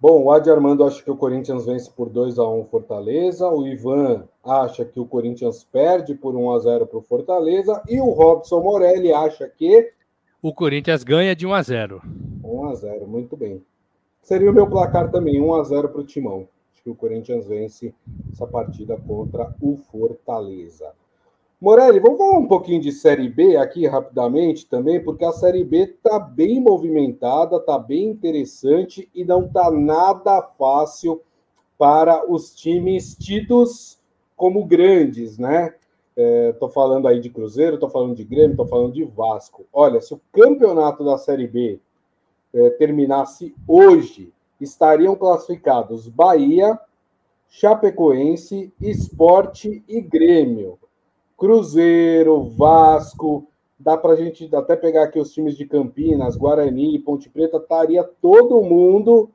Bom, 0.00 0.22
o 0.22 0.32
Adi 0.32 0.48
Armando 0.48 0.82
acha 0.82 1.02
que 1.02 1.10
o 1.10 1.16
Corinthians 1.16 1.66
vence 1.66 1.90
por 1.90 2.08
2 2.08 2.38
a 2.38 2.48
1 2.48 2.64
Fortaleza, 2.64 3.46
o 3.48 3.66
Ivan 3.66 4.26
acha 4.42 4.86
que 4.86 4.98
o 4.98 5.04
Corinthians 5.04 5.62
perde 5.62 6.14
por 6.14 6.34
1 6.34 6.52
a 6.52 6.58
0 6.60 6.86
para 6.86 6.98
o 6.98 7.02
Fortaleza 7.02 7.82
e 7.86 8.00
o 8.00 8.08
Robson 8.12 8.62
Morelli 8.62 9.12
acha 9.12 9.46
que 9.46 9.92
o 10.40 10.54
Corinthians 10.54 11.04
ganha 11.04 11.36
de 11.36 11.46
1 11.46 11.52
a 11.52 11.60
0. 11.60 12.02
1 12.42 12.64
a 12.64 12.74
0, 12.74 13.06
muito 13.06 13.36
bem. 13.36 13.62
Seria 14.22 14.50
o 14.50 14.54
meu 14.54 14.70
placar 14.70 15.10
também, 15.10 15.38
1 15.38 15.54
a 15.54 15.64
0 15.64 15.90
para 15.90 16.00
o 16.00 16.04
Timão. 16.04 16.48
Acho 16.72 16.82
que 16.82 16.90
o 16.90 16.94
Corinthians 16.94 17.46
vence 17.46 17.92
essa 18.32 18.46
partida 18.46 18.96
contra 18.96 19.54
o 19.60 19.76
Fortaleza. 19.76 20.94
Morelli, 21.60 21.98
vamos 21.98 22.18
falar 22.18 22.38
um 22.38 22.46
pouquinho 22.46 22.80
de 22.80 22.92
Série 22.92 23.28
B 23.28 23.56
aqui 23.56 23.84
rapidamente 23.84 24.64
também, 24.64 25.02
porque 25.02 25.24
a 25.24 25.32
Série 25.32 25.64
B 25.64 25.78
está 25.78 26.16
bem 26.16 26.60
movimentada, 26.60 27.56
está 27.56 27.76
bem 27.76 28.04
interessante 28.04 29.10
e 29.12 29.24
não 29.24 29.44
está 29.44 29.68
nada 29.68 30.40
fácil 30.56 31.20
para 31.76 32.30
os 32.30 32.54
times 32.54 33.16
tidos 33.16 33.98
como 34.36 34.64
grandes, 34.64 35.36
né? 35.36 35.74
Estou 36.16 36.68
é, 36.68 36.72
falando 36.72 37.08
aí 37.08 37.18
de 37.18 37.28
Cruzeiro, 37.28 37.74
estou 37.74 37.90
falando 37.90 38.14
de 38.14 38.22
Grêmio, 38.22 38.52
estou 38.52 38.68
falando 38.68 38.92
de 38.92 39.04
Vasco. 39.04 39.66
Olha, 39.72 40.00
se 40.00 40.14
o 40.14 40.20
campeonato 40.30 41.04
da 41.04 41.18
Série 41.18 41.48
B 41.48 41.80
é, 42.54 42.70
terminasse 42.70 43.52
hoje, 43.66 44.32
estariam 44.60 45.16
classificados 45.16 46.06
Bahia, 46.06 46.78
Chapecoense, 47.48 48.72
Esporte 48.80 49.82
e 49.88 50.00
Grêmio. 50.00 50.78
Cruzeiro, 51.38 52.42
Vasco, 52.42 53.46
dá 53.78 53.96
para 53.96 54.14
a 54.14 54.16
gente 54.16 54.52
até 54.54 54.74
pegar 54.74 55.04
aqui 55.04 55.20
os 55.20 55.32
times 55.32 55.56
de 55.56 55.64
Campinas, 55.64 56.36
Guarani, 56.36 56.98
Ponte 56.98 57.30
Preta, 57.30 57.58
estaria 57.58 58.02
todo 58.02 58.60
mundo 58.60 59.30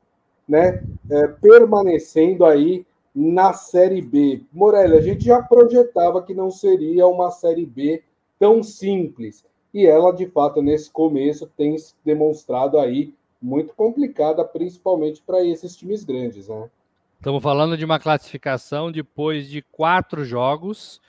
né, 0.46 0.84
é, 1.10 1.26
permanecendo 1.26 2.44
aí 2.44 2.84
na 3.14 3.54
Série 3.54 4.02
B. 4.02 4.42
Morelli, 4.52 4.98
a 4.98 5.00
gente 5.00 5.24
já 5.24 5.40
projetava 5.40 6.22
que 6.22 6.34
não 6.34 6.50
seria 6.50 7.06
uma 7.06 7.30
Série 7.30 7.64
B 7.64 8.02
tão 8.38 8.62
simples. 8.62 9.42
E 9.72 9.86
ela, 9.86 10.12
de 10.12 10.26
fato, 10.26 10.60
nesse 10.60 10.90
começo, 10.90 11.50
tem 11.56 11.78
se 11.78 11.94
demonstrado 12.04 12.78
aí 12.78 13.14
muito 13.40 13.72
complicada, 13.74 14.44
principalmente 14.44 15.22
para 15.22 15.42
esses 15.42 15.74
times 15.74 16.04
grandes, 16.04 16.48
né? 16.48 16.68
Estamos 17.16 17.42
falando 17.42 17.76
de 17.76 17.84
uma 17.84 17.98
classificação 17.98 18.92
depois 18.92 19.48
de 19.48 19.62
quatro 19.62 20.24
jogos 20.24 21.00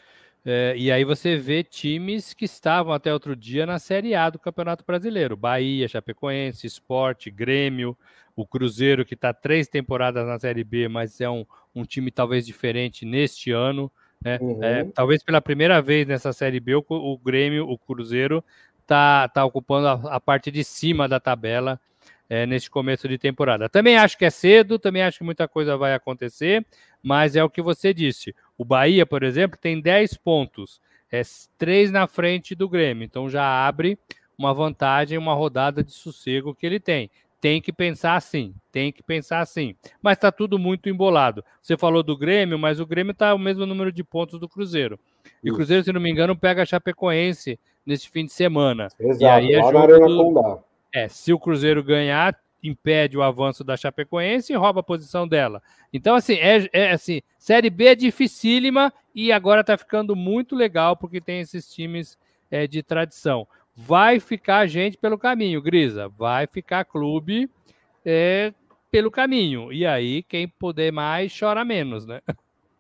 é, 0.46 0.76
e 0.78 0.92
aí 0.92 1.04
você 1.04 1.36
vê 1.36 1.64
times 1.64 2.34
que 2.34 2.46
estavam 2.46 2.94
até 2.94 3.12
outro 3.12 3.36
dia 3.36 3.66
na 3.66 3.80
Série 3.80 4.14
A 4.14 4.30
do 4.30 4.38
Campeonato 4.38 4.86
Brasileiro: 4.86 5.36
Bahia, 5.36 5.88
Chapecoense, 5.88 6.68
Esporte, 6.68 7.32
Grêmio, 7.32 7.98
o 8.36 8.46
Cruzeiro, 8.46 9.04
que 9.04 9.16
está 9.16 9.34
três 9.34 9.68
temporadas 9.68 10.28
na 10.28 10.38
Série 10.38 10.64
B, 10.64 10.88
mas 10.88 11.20
é 11.20 11.28
um, 11.28 11.46
um 11.74 11.84
time 11.84 12.12
talvez 12.12 12.46
diferente 12.46 13.06
neste 13.06 13.52
ano. 13.52 13.92
Né? 14.24 14.38
Uhum. 14.40 14.64
É, 14.64 14.84
talvez 14.94 15.24
pela 15.24 15.42
primeira 15.42 15.82
vez 15.82 16.08
nessa 16.08 16.32
Série 16.32 16.60
B, 16.60 16.76
o, 16.76 16.86
o 16.88 17.18
Grêmio, 17.18 17.68
o 17.68 17.78
Cruzeiro, 17.78 18.44
está 18.82 19.28
tá 19.28 19.44
ocupando 19.44 19.88
a, 19.88 20.16
a, 20.16 20.20
parte 20.20 20.52
de 20.52 20.64
cima 20.64 21.08
da 21.08 21.20
tabela 21.20 21.80
é, 22.30 22.46
neste 22.46 22.70
começo 22.70 23.08
de 23.08 23.18
temporada. 23.18 23.68
Também 23.68 23.98
acho 23.98 24.16
que 24.16 24.26
é 24.26 24.30
cedo, 24.30 24.78
também 24.78 25.02
acho 25.02 25.20
que 25.20 25.24
muita 25.24 25.48
coisa 25.48 25.76
vai 25.76 25.96
acontecer, 25.96 26.66
mas 27.02 27.36
é 27.36 27.44
o 27.44 27.50
que 27.50 27.62
você 27.62 27.94
disse. 27.94 28.36
O 28.58 28.64
Bahia, 28.64 29.06
por 29.06 29.24
exemplo, 29.24 29.58
tem 29.60 29.82
10 29.82 30.16
pontos, 30.18 30.80
é 31.12 31.22
3 31.58 31.92
na 31.92 32.08
frente 32.08 32.56
do 32.56 32.70
Grêmio, 32.70 33.04
então 33.04 33.30
já 33.30 33.44
abre 33.44 33.98
uma 34.38 34.54
vantagem, 34.54 35.18
uma 35.18 35.34
rodada 35.34 35.84
de 35.84 35.92
sossego 35.92 36.54
que 36.54 36.66
ele 36.66 36.80
tem. 36.80 37.10
Tem 37.40 37.62
que 37.62 37.72
pensar 37.72 38.16
assim, 38.16 38.56
tem 38.72 38.92
que 38.92 39.04
pensar 39.04 39.40
assim. 39.40 39.76
Mas 40.02 40.18
está 40.18 40.32
tudo 40.32 40.58
muito 40.58 40.90
embolado. 40.90 41.44
Você 41.62 41.78
falou 41.78 42.02
do 42.02 42.18
Grêmio, 42.18 42.58
mas 42.58 42.80
o 42.80 42.86
Grêmio 42.86 43.12
está 43.12 43.34
o 43.36 43.40
mesmo 43.40 43.66
número 43.66 43.92
de 43.92 44.04
pontos 44.04 44.40
do 44.40 44.50
Cruzeiro. 44.50 45.00
E 45.44 45.52
o 45.52 45.56
Cruzeiro, 45.56 45.84
se 45.84 45.94
não 45.94 46.02
me 46.02 46.10
engano, 46.10 46.36
pega 46.36 46.64
a 46.64 46.66
Chapecoense 46.66 47.60
nesse 47.86 48.10
fim 48.10 48.26
de 48.26 48.32
semana. 48.32 48.88
Exato, 49.00 49.24
e 49.24 49.26
aí 49.28 49.54
é 49.54 49.62
jogo 49.62 50.32
do... 50.34 50.60
É, 50.92 51.08
se 51.08 51.34
o 51.34 51.40
Cruzeiro 51.40 51.84
ganhar, 51.84 52.36
impede 52.70 53.18
o 53.18 53.24
avanço 53.24 53.64
da 53.64 53.78
Chapecoense 53.78 54.54
e 54.54 54.56
rouba 54.56 54.80
a 54.80 54.84
posição 54.84 55.28
dela. 55.28 55.62
Então, 55.92 56.16
assim, 56.16 56.36
é, 56.36 56.70
é 56.74 56.92
assim, 56.92 57.22
Série 57.38 57.70
B 57.70 57.86
é 57.86 57.96
dificílima 57.96 58.94
e 59.14 59.32
agora 59.32 59.62
está 59.62 59.78
ficando 59.78 60.16
muito 60.16 60.56
legal 60.56 60.96
porque 60.96 61.22
tem 61.22 61.40
esses 61.40 61.72
times 61.72 62.18
é, 62.50 62.68
de 62.68 62.84
tradição. 62.84 63.48
Vai 63.76 64.20
ficar 64.20 64.68
gente 64.68 64.98
pelo 64.98 65.18
caminho, 65.18 65.62
Grisa. 65.62 66.08
Vai 66.08 66.48
ficar 66.48 66.86
clube 66.86 67.50
é, 68.06 68.54
pelo 68.90 69.12
caminho. 69.12 69.74
E 69.74 69.86
aí, 69.86 70.24
quem 70.24 70.48
puder 70.48 70.92
mais, 70.92 71.38
chora 71.38 71.66
menos, 71.66 72.06
né? 72.06 72.22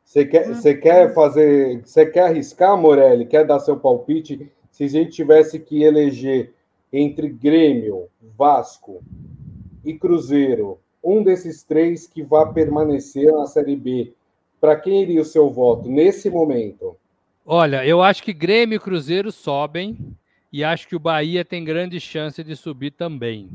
Você 0.03 0.25
quer, 0.25 0.47
você 0.47 0.73
quer 0.75 1.13
fazer. 1.13 1.81
Você 1.83 2.05
quer 2.05 2.27
arriscar, 2.27 2.77
Morelli? 2.77 3.25
Quer 3.25 3.45
dar 3.45 3.59
seu 3.59 3.75
palpite? 3.75 4.49
Se 4.71 4.85
a 4.85 4.87
gente 4.87 5.11
tivesse 5.11 5.59
que 5.59 5.83
eleger 5.83 6.53
entre 6.93 7.27
Grêmio, 7.27 8.07
Vasco, 8.37 9.03
e 9.85 9.97
Cruzeiro, 9.97 10.79
um 11.03 11.23
desses 11.23 11.63
três 11.63 12.07
que 12.07 12.23
vai 12.23 12.51
permanecer 12.51 13.31
na 13.31 13.45
Série 13.45 13.75
B, 13.75 14.13
para 14.59 14.75
quem 14.75 15.03
iria 15.03 15.21
o 15.21 15.25
seu 15.25 15.49
voto 15.49 15.87
nesse 15.87 16.29
momento? 16.29 16.97
Olha, 17.45 17.85
eu 17.85 18.01
acho 18.01 18.23
que 18.23 18.33
Grêmio 18.33 18.77
e 18.77 18.79
Cruzeiro 18.79 19.31
sobem 19.31 19.97
e 20.51 20.63
acho 20.63 20.87
que 20.87 20.95
o 20.95 20.99
Bahia 20.99 21.45
tem 21.45 21.63
grande 21.63 21.99
chance 21.99 22.43
de 22.43 22.55
subir 22.55 22.91
também. 22.91 23.49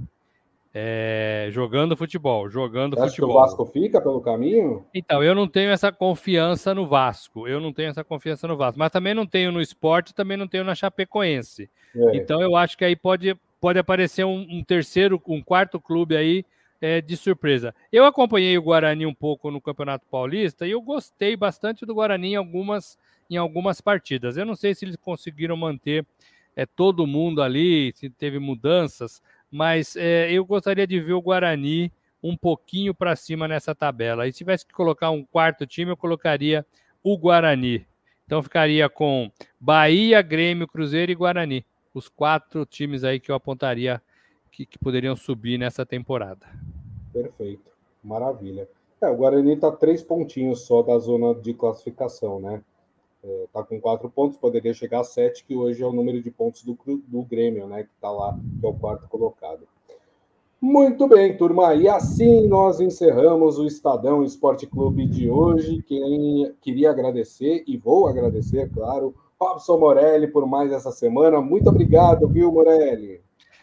É, 0.72 1.48
jogando 1.50 1.96
futebol, 1.96 2.48
jogando 2.48 2.94
Você 2.94 3.08
futebol. 3.08 3.30
Que 3.30 3.36
o 3.36 3.40
Vasco 3.40 3.66
fica 3.66 4.00
pelo 4.00 4.20
caminho? 4.20 4.84
Então, 4.94 5.20
eu 5.20 5.34
não 5.34 5.48
tenho 5.48 5.72
essa 5.72 5.90
confiança 5.90 6.72
no 6.72 6.86
Vasco. 6.86 7.48
Eu 7.48 7.60
não 7.60 7.72
tenho 7.72 7.88
essa 7.88 8.04
confiança 8.04 8.46
no 8.46 8.56
Vasco, 8.56 8.78
mas 8.78 8.92
também 8.92 9.12
não 9.12 9.26
tenho 9.26 9.50
no 9.50 9.60
esporte, 9.60 10.14
também 10.14 10.36
não 10.36 10.46
tenho 10.46 10.62
na 10.62 10.76
Chapecoense. 10.76 11.68
É. 11.96 12.16
Então, 12.16 12.40
eu 12.40 12.54
acho 12.54 12.78
que 12.78 12.84
aí 12.84 12.94
pode 12.94 13.36
pode 13.60 13.78
aparecer 13.78 14.24
um, 14.24 14.46
um 14.48 14.64
terceiro, 14.64 15.20
um 15.26 15.42
quarto 15.42 15.78
clube 15.78 16.16
aí 16.16 16.44
é, 16.80 17.00
de 17.00 17.16
surpresa. 17.16 17.74
Eu 17.92 18.04
acompanhei 18.04 18.56
o 18.56 18.62
Guarani 18.62 19.04
um 19.04 19.14
pouco 19.14 19.50
no 19.50 19.60
Campeonato 19.60 20.06
Paulista 20.10 20.66
e 20.66 20.70
eu 20.70 20.80
gostei 20.80 21.36
bastante 21.36 21.84
do 21.84 21.94
Guarani 21.94 22.32
em 22.32 22.36
algumas, 22.36 22.98
em 23.28 23.36
algumas 23.36 23.80
partidas. 23.80 24.36
Eu 24.36 24.46
não 24.46 24.56
sei 24.56 24.74
se 24.74 24.84
eles 24.84 24.96
conseguiram 24.96 25.56
manter 25.56 26.06
é, 26.56 26.64
todo 26.64 27.06
mundo 27.06 27.42
ali, 27.42 27.92
se 27.94 28.08
teve 28.08 28.38
mudanças, 28.38 29.22
mas 29.50 29.94
é, 29.94 30.32
eu 30.32 30.44
gostaria 30.44 30.86
de 30.86 30.98
ver 30.98 31.12
o 31.12 31.22
Guarani 31.22 31.92
um 32.22 32.36
pouquinho 32.36 32.94
para 32.94 33.14
cima 33.14 33.46
nessa 33.46 33.74
tabela. 33.74 34.26
E 34.26 34.32
se 34.32 34.38
tivesse 34.38 34.66
que 34.66 34.72
colocar 34.72 35.10
um 35.10 35.24
quarto 35.24 35.66
time, 35.66 35.90
eu 35.90 35.96
colocaria 35.96 36.64
o 37.02 37.16
Guarani. 37.16 37.86
Então 38.24 38.42
ficaria 38.42 38.88
com 38.88 39.30
Bahia, 39.58 40.22
Grêmio, 40.22 40.68
Cruzeiro 40.68 41.12
e 41.12 41.14
Guarani 41.14 41.64
os 41.92 42.08
quatro 42.08 42.64
times 42.64 43.04
aí 43.04 43.18
que 43.18 43.30
eu 43.30 43.34
apontaria 43.34 44.00
que, 44.50 44.66
que 44.66 44.78
poderiam 44.78 45.16
subir 45.16 45.58
nessa 45.58 45.84
temporada. 45.86 46.46
Perfeito, 47.12 47.70
maravilha. 48.02 48.68
É, 49.00 49.08
o 49.08 49.16
Guarani 49.16 49.54
está 49.54 49.72
três 49.72 50.02
pontinhos 50.02 50.62
só 50.62 50.82
da 50.82 50.98
zona 50.98 51.34
de 51.34 51.54
classificação, 51.54 52.38
né? 52.38 52.62
É, 53.22 53.46
tá 53.52 53.62
com 53.62 53.80
quatro 53.80 54.10
pontos, 54.10 54.36
poderia 54.36 54.72
chegar 54.72 55.00
a 55.00 55.04
sete, 55.04 55.44
que 55.44 55.54
hoje 55.54 55.82
é 55.82 55.86
o 55.86 55.92
número 55.92 56.22
de 56.22 56.30
pontos 56.30 56.62
do, 56.62 56.78
do 56.84 57.22
Grêmio, 57.22 57.66
né? 57.66 57.84
Que 57.84 57.90
está 57.94 58.10
lá, 58.10 58.38
que 58.60 58.66
é 58.66 58.68
o 58.68 58.74
quarto 58.74 59.08
colocado. 59.08 59.66
Muito 60.60 61.08
bem, 61.08 61.34
turma. 61.34 61.74
E 61.74 61.88
assim 61.88 62.46
nós 62.46 62.80
encerramos 62.80 63.58
o 63.58 63.66
Estadão 63.66 64.22
Esporte 64.22 64.66
Clube 64.66 65.06
de 65.06 65.30
hoje. 65.30 65.82
Quem 65.82 66.54
queria 66.60 66.90
agradecer, 66.90 67.64
e 67.66 67.78
vou 67.78 68.06
agradecer, 68.06 68.70
claro, 68.70 69.14
Robson 69.40 69.78
Morelli 69.78 70.26
por 70.26 70.46
mais 70.46 70.70
essa 70.70 70.92
semana. 70.92 71.40
Muito 71.40 71.68
obrigado, 71.70 72.28
viu, 72.28 72.52
Morelli? 72.52 73.20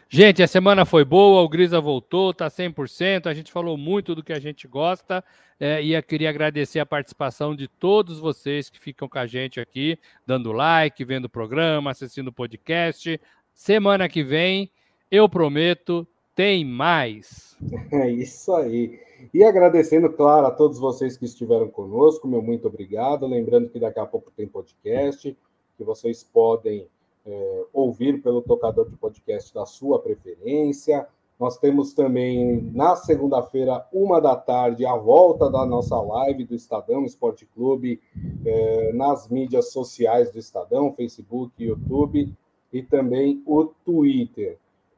Gente, 0.10 0.42
a 0.42 0.48
semana 0.48 0.86
foi 0.86 1.04
boa, 1.04 1.42
o 1.42 1.50
Grisa 1.50 1.82
voltou, 1.82 2.34
tá 2.34 2.48
100%, 2.48 3.28
a 3.28 3.34
gente 3.34 3.52
falou 3.52 3.78
muito 3.78 4.16
do 4.16 4.24
que 4.24 4.32
a 4.32 4.40
gente 4.40 4.66
gosta 4.66 5.22
é, 5.60 5.84
e 5.84 5.94
eu 5.94 6.02
queria 6.02 6.30
agradecer 6.30 6.80
a 6.80 6.86
participação 6.86 7.54
de 7.54 7.68
todos 7.68 8.18
vocês 8.18 8.70
que 8.70 8.80
ficam 8.80 9.10
com 9.10 9.20
a 9.20 9.28
gente 9.28 9.60
aqui, 9.60 10.00
dando 10.26 10.54
like, 10.54 11.04
vendo 11.04 11.26
o 11.26 11.30
programa, 11.30 11.92
assistindo 11.92 12.30
o 12.30 12.34
podcast. 12.34 13.20
Semana 13.54 14.08
que 14.08 14.24
vem, 14.24 14.72
eu 15.12 15.28
prometo, 15.28 16.08
tem 16.34 16.64
mais. 16.64 17.58
É 17.92 18.10
isso 18.10 18.54
aí. 18.54 19.00
E 19.34 19.44
agradecendo, 19.44 20.10
claro, 20.12 20.46
a 20.46 20.52
todos 20.52 20.78
vocês 20.78 21.18
que 21.18 21.26
estiveram 21.26 21.68
conosco, 21.68 22.28
meu 22.28 22.42
muito 22.42 22.68
obrigado. 22.68 23.26
Lembrando 23.26 23.70
que 23.70 23.80
daqui 23.80 24.00
a 24.00 24.06
pouco 24.06 24.32
tem 24.32 24.48
podcast, 24.48 25.36
que 25.78 25.84
vocês 25.84 26.24
podem 26.24 26.88
é, 27.26 27.66
ouvir 27.72 28.22
pelo 28.22 28.42
tocador 28.42 28.90
de 28.90 28.96
podcast 28.96 29.54
da 29.54 29.66
sua 29.66 30.00
preferência. 30.00 31.08
Nós 31.40 31.58
temos 31.58 31.94
também 31.94 32.72
na 32.74 32.96
segunda-feira, 32.96 33.86
uma 33.94 34.20
da 34.20 34.36
tarde, 34.36 34.86
a 34.86 34.96
volta 34.96 35.50
da 35.50 35.66
nossa 35.66 36.00
live 36.02 36.46
do 36.46 36.56
Estadão 36.56 37.06
Esporte 37.06 37.46
Clube 37.46 38.02
é, 38.44 38.92
nas 38.94 39.28
mídias 39.28 39.72
sociais 39.72 40.32
do 40.32 40.40
Estadão, 40.40 40.94
Facebook, 40.94 41.64
YouTube 41.64 42.34
e 42.74 42.82
também 42.82 43.44
o 43.46 43.66
Twitter. 43.86 44.58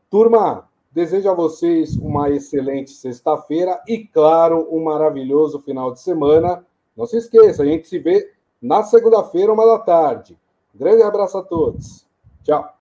Turma, 0.10 0.70
Desejo 0.92 1.30
a 1.30 1.36
vocês 1.36 1.96
uma 1.98 2.32
excelente 2.32 2.90
sexta-feira 2.90 3.80
e, 3.88 4.00
claro, 4.08 4.68
um 4.72 4.84
maravilhoso 4.84 5.60
final 5.60 5.94
de 5.94 6.02
semana. 6.02 6.66
Não 6.98 7.06
se 7.06 7.18
esqueça, 7.18 7.62
a 7.62 7.66
gente 7.66 7.88
se 7.88 8.00
vê 8.00 8.34
na 8.60 8.82
segunda-feira, 8.82 9.54
uma 9.54 9.68
da 9.68 9.78
tarde. 9.78 10.36
Grande 10.80 11.04
abraço 11.04 11.38
a 11.38 11.44
todos. 11.44 12.08
Tchau. 12.42 12.74